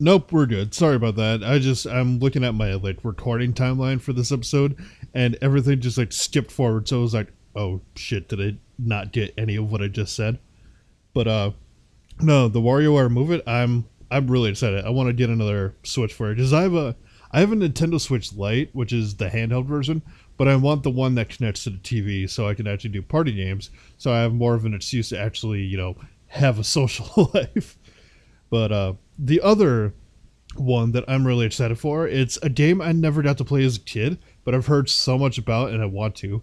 Nope, 0.00 0.32
we're 0.32 0.46
good. 0.46 0.74
Sorry 0.74 0.96
about 0.96 1.14
that. 1.14 1.44
I 1.44 1.60
just 1.60 1.86
I'm 1.86 2.18
looking 2.18 2.42
at 2.42 2.56
my 2.56 2.74
like 2.74 3.04
recording 3.04 3.52
timeline 3.52 4.00
for 4.00 4.12
this 4.12 4.32
episode 4.32 4.76
and 5.14 5.38
everything 5.40 5.80
just 5.80 5.96
like 5.96 6.12
skipped 6.12 6.50
forward. 6.50 6.88
So 6.88 6.98
I 6.98 7.02
was 7.02 7.14
like, 7.14 7.32
"Oh 7.54 7.82
shit, 7.94 8.28
did 8.28 8.40
I 8.40 8.58
not 8.80 9.12
get 9.12 9.32
any 9.38 9.54
of 9.54 9.70
what 9.70 9.80
I 9.80 9.86
just 9.86 10.16
said?" 10.16 10.40
But 11.14 11.28
uh 11.28 11.50
no, 12.20 12.48
the 12.48 12.60
WarioWare 12.60 13.12
Move 13.12 13.30
It, 13.30 13.44
I'm 13.46 13.84
I'm 14.10 14.28
really 14.28 14.50
excited. 14.50 14.84
I 14.84 14.90
want 14.90 15.08
to 15.08 15.12
get 15.12 15.30
another 15.30 15.76
Switch 15.84 16.12
for 16.12 16.32
it 16.32 16.36
cuz 16.36 16.52
I 16.52 16.62
have 16.62 16.74
a 16.74 16.96
I 17.30 17.38
have 17.38 17.52
a 17.52 17.56
Nintendo 17.56 18.00
Switch 18.00 18.32
Lite, 18.34 18.70
which 18.74 18.92
is 18.92 19.14
the 19.14 19.28
handheld 19.28 19.66
version, 19.66 20.02
but 20.36 20.48
I 20.48 20.56
want 20.56 20.82
the 20.82 20.90
one 20.90 21.14
that 21.16 21.28
connects 21.28 21.64
to 21.64 21.70
the 21.70 21.78
TV 21.78 22.28
so 22.28 22.48
I 22.48 22.54
can 22.54 22.66
actually 22.66 22.90
do 22.90 23.02
party 23.02 23.32
games. 23.32 23.70
So 23.98 24.12
I 24.12 24.20
have 24.20 24.32
more 24.32 24.54
of 24.54 24.64
an 24.64 24.74
excuse 24.74 25.10
to 25.10 25.18
actually, 25.18 25.62
you 25.62 25.76
know, 25.76 25.96
have 26.28 26.58
a 26.58 26.64
social 26.78 27.30
life. 27.34 27.76
But 28.50 28.72
uh, 28.72 28.94
the 29.18 29.40
other 29.40 29.94
one 30.56 30.92
that 30.92 31.04
I'm 31.08 31.26
really 31.26 31.46
excited 31.46 31.78
for, 31.78 32.06
it's 32.06 32.36
a 32.38 32.48
game 32.48 32.80
I 32.80 32.92
never 32.92 33.22
got 33.22 33.38
to 33.38 33.44
play 33.44 33.64
as 33.64 33.76
a 33.76 33.80
kid, 33.80 34.18
but 34.44 34.54
I've 34.54 34.66
heard 34.66 34.88
so 34.88 35.18
much 35.18 35.38
about 35.38 35.70
and 35.70 35.82
I 35.82 35.86
want 35.86 36.14
to. 36.16 36.42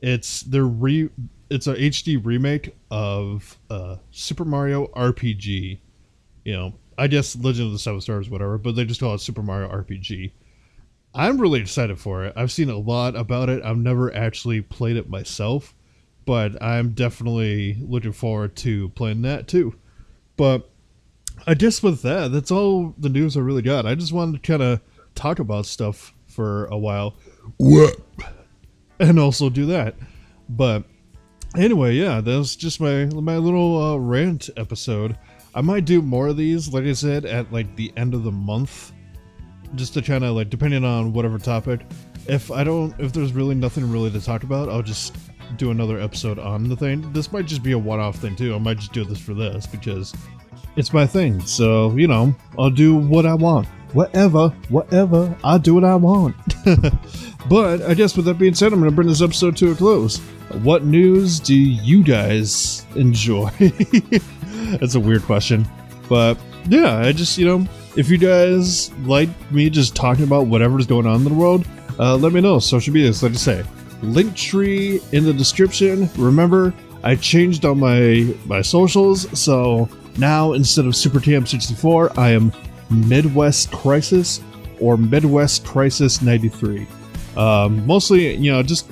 It's 0.00 0.42
the 0.42 0.62
re 0.62 1.08
it's 1.48 1.66
a 1.66 1.74
HD 1.74 2.20
remake 2.22 2.74
of 2.90 3.58
uh, 3.70 3.96
Super 4.10 4.44
Mario 4.44 4.88
RPG. 4.88 5.78
You 6.44 6.52
know, 6.52 6.74
I 6.98 7.06
guess 7.06 7.36
Legend 7.36 7.68
of 7.68 7.72
the 7.72 7.78
Seven 7.78 8.00
Stars, 8.00 8.28
whatever, 8.28 8.58
but 8.58 8.74
they 8.76 8.84
just 8.84 9.00
call 9.00 9.14
it 9.14 9.20
Super 9.20 9.42
Mario 9.42 9.68
RPG. 9.68 10.32
I'm 11.14 11.40
really 11.40 11.60
excited 11.60 11.98
for 11.98 12.24
it. 12.24 12.34
I've 12.36 12.52
seen 12.52 12.68
a 12.68 12.76
lot 12.76 13.16
about 13.16 13.48
it. 13.48 13.62
I've 13.64 13.78
never 13.78 14.14
actually 14.14 14.60
played 14.60 14.96
it 14.96 15.08
myself, 15.08 15.74
but 16.26 16.62
I'm 16.62 16.90
definitely 16.90 17.78
looking 17.80 18.12
forward 18.12 18.56
to 18.56 18.90
playing 18.90 19.22
that 19.22 19.48
too. 19.48 19.74
But 20.36 20.68
I 21.46 21.54
guess 21.54 21.82
with 21.82 22.02
that, 22.02 22.32
that's 22.32 22.50
all 22.50 22.94
the 22.98 23.08
news 23.08 23.36
I 23.36 23.40
really 23.40 23.62
got. 23.62 23.86
I 23.86 23.94
just 23.94 24.12
wanted 24.12 24.42
to 24.42 24.46
kind 24.46 24.62
of 24.62 24.80
talk 25.14 25.38
about 25.38 25.66
stuff 25.66 26.14
for 26.26 26.66
a 26.66 26.76
while. 26.76 27.16
What? 27.56 27.96
And 28.98 29.18
also 29.18 29.48
do 29.50 29.66
that. 29.66 29.94
But 30.48 30.84
anyway, 31.56 31.94
yeah, 31.94 32.20
that 32.20 32.36
was 32.36 32.56
just 32.56 32.80
my 32.80 33.06
my 33.06 33.36
little 33.36 33.82
uh, 33.82 33.96
rant 33.96 34.50
episode. 34.56 35.18
I 35.54 35.62
might 35.62 35.86
do 35.86 36.02
more 36.02 36.28
of 36.28 36.36
these, 36.36 36.72
like 36.72 36.84
I 36.84 36.92
said, 36.92 37.24
at 37.24 37.52
like 37.52 37.76
the 37.76 37.92
end 37.96 38.14
of 38.14 38.24
the 38.24 38.32
month, 38.32 38.92
just 39.76 39.94
to 39.94 40.02
kind 40.02 40.24
of 40.24 40.34
like 40.34 40.50
depending 40.50 40.84
on 40.84 41.12
whatever 41.12 41.38
topic. 41.38 41.80
If 42.26 42.50
I 42.50 42.64
don't, 42.64 42.94
if 42.98 43.12
there's 43.12 43.32
really 43.32 43.54
nothing 43.54 43.90
really 43.90 44.10
to 44.10 44.20
talk 44.20 44.42
about, 44.42 44.68
I'll 44.68 44.82
just 44.82 45.16
do 45.56 45.70
another 45.70 46.00
episode 46.00 46.38
on 46.38 46.68
the 46.68 46.76
thing. 46.76 47.12
This 47.12 47.30
might 47.32 47.46
just 47.46 47.62
be 47.62 47.72
a 47.72 47.78
one-off 47.78 48.16
thing 48.16 48.34
too. 48.34 48.54
I 48.54 48.58
might 48.58 48.78
just 48.78 48.92
do 48.92 49.04
this 49.04 49.20
for 49.20 49.34
this 49.34 49.66
because 49.66 50.12
it's 50.76 50.92
my 50.92 51.06
thing. 51.06 51.40
So 51.40 51.92
you 51.92 52.08
know, 52.08 52.34
I'll 52.58 52.70
do 52.70 52.96
what 52.96 53.26
I 53.26 53.34
want, 53.34 53.68
whatever, 53.92 54.48
whatever. 54.68 55.36
I'll 55.44 55.58
do 55.58 55.74
what 55.74 55.84
I 55.84 55.94
want. 55.94 56.36
but 57.48 57.82
I 57.82 57.94
guess 57.94 58.16
with 58.16 58.26
that 58.26 58.38
being 58.38 58.54
said, 58.54 58.72
I'm 58.72 58.80
going 58.80 58.90
to 58.90 58.94
bring 58.94 59.08
this 59.08 59.22
episode 59.22 59.56
to 59.58 59.70
a 59.70 59.74
close. 59.74 60.18
What 60.62 60.84
news 60.84 61.40
do 61.40 61.54
you 61.54 62.02
guys 62.02 62.86
enjoy? 62.94 63.50
That's 64.80 64.94
a 64.94 65.00
weird 65.00 65.22
question. 65.22 65.66
But 66.08 66.38
yeah, 66.68 66.98
I 66.98 67.12
just, 67.12 67.36
you 67.38 67.46
know, 67.46 67.66
if 67.96 68.10
you 68.10 68.18
guys 68.18 68.92
like 69.04 69.28
me 69.50 69.70
just 69.70 69.96
talking 69.96 70.24
about 70.24 70.46
whatever's 70.46 70.86
going 70.86 71.06
on 71.06 71.16
in 71.16 71.24
the 71.24 71.34
world, 71.34 71.66
uh, 71.98 72.16
let 72.16 72.32
me 72.32 72.40
know. 72.40 72.58
Social 72.58 72.92
media, 72.92 73.10
like 73.22 73.32
I 73.32 73.36
say, 73.36 73.64
link 74.02 74.36
tree 74.36 75.00
in 75.12 75.24
the 75.24 75.32
description. 75.32 76.08
Remember, 76.16 76.74
I 77.02 77.16
changed 77.16 77.64
all 77.64 77.74
my 77.74 78.34
my 78.44 78.62
socials, 78.62 79.26
so 79.38 79.88
now 80.18 80.52
instead 80.52 80.86
of 80.86 80.94
Super 80.94 81.20
Cam 81.20 81.46
64, 81.46 82.18
I 82.18 82.30
am 82.30 82.52
Midwest 82.90 83.72
Crisis 83.72 84.40
or 84.80 84.96
Midwest 84.96 85.64
Crisis 85.64 86.20
93. 86.22 86.86
Um, 87.36 87.86
mostly, 87.86 88.34
you 88.36 88.52
know, 88.52 88.62
just 88.62 88.90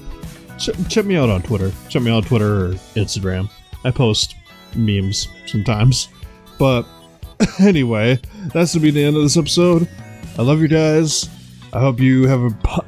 ch- 0.58 0.70
check 0.88 1.04
me 1.04 1.16
out 1.16 1.28
on 1.28 1.42
Twitter. 1.42 1.72
Check 1.88 2.02
me 2.02 2.10
out 2.10 2.18
on 2.18 2.22
Twitter 2.24 2.66
or 2.66 2.68
Instagram. 2.94 3.50
I 3.84 3.90
post 3.90 4.36
memes 4.74 5.28
sometimes. 5.46 6.08
But 6.58 6.86
anyway, 7.60 8.20
that's 8.52 8.74
going 8.74 8.80
to 8.80 8.80
be 8.80 8.90
the 8.90 9.04
end 9.04 9.16
of 9.16 9.22
this 9.22 9.36
episode. 9.36 9.88
I 10.38 10.42
love 10.42 10.60
you 10.60 10.68
guys. 10.68 11.28
I 11.72 11.80
hope 11.80 11.98
you 11.98 12.28
have 12.28 12.40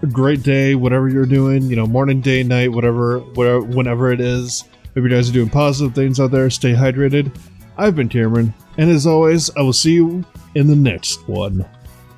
a 0.02 0.06
great 0.06 0.42
day, 0.42 0.74
whatever 0.74 1.08
you're 1.08 1.26
doing. 1.26 1.64
You 1.64 1.76
know, 1.76 1.86
morning, 1.86 2.20
day, 2.20 2.42
night, 2.42 2.70
whatever, 2.70 3.18
whatever, 3.18 3.62
whenever 3.62 4.12
it 4.12 4.20
is. 4.20 4.62
Hope 4.94 5.04
you 5.04 5.08
guys 5.08 5.28
are 5.28 5.32
doing 5.32 5.50
positive 5.50 5.94
things 5.94 6.20
out 6.20 6.30
there. 6.30 6.48
Stay 6.50 6.72
hydrated. 6.72 7.36
I've 7.76 7.96
been 7.96 8.08
Cameron, 8.08 8.54
and 8.78 8.88
as 8.88 9.06
always, 9.06 9.54
I 9.56 9.60
will 9.60 9.72
see 9.72 9.94
you 9.94 10.24
in 10.54 10.66
the 10.66 10.76
next 10.76 11.28
one. 11.28 11.66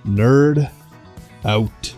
Nerd 0.07 0.71
out. 1.45 1.95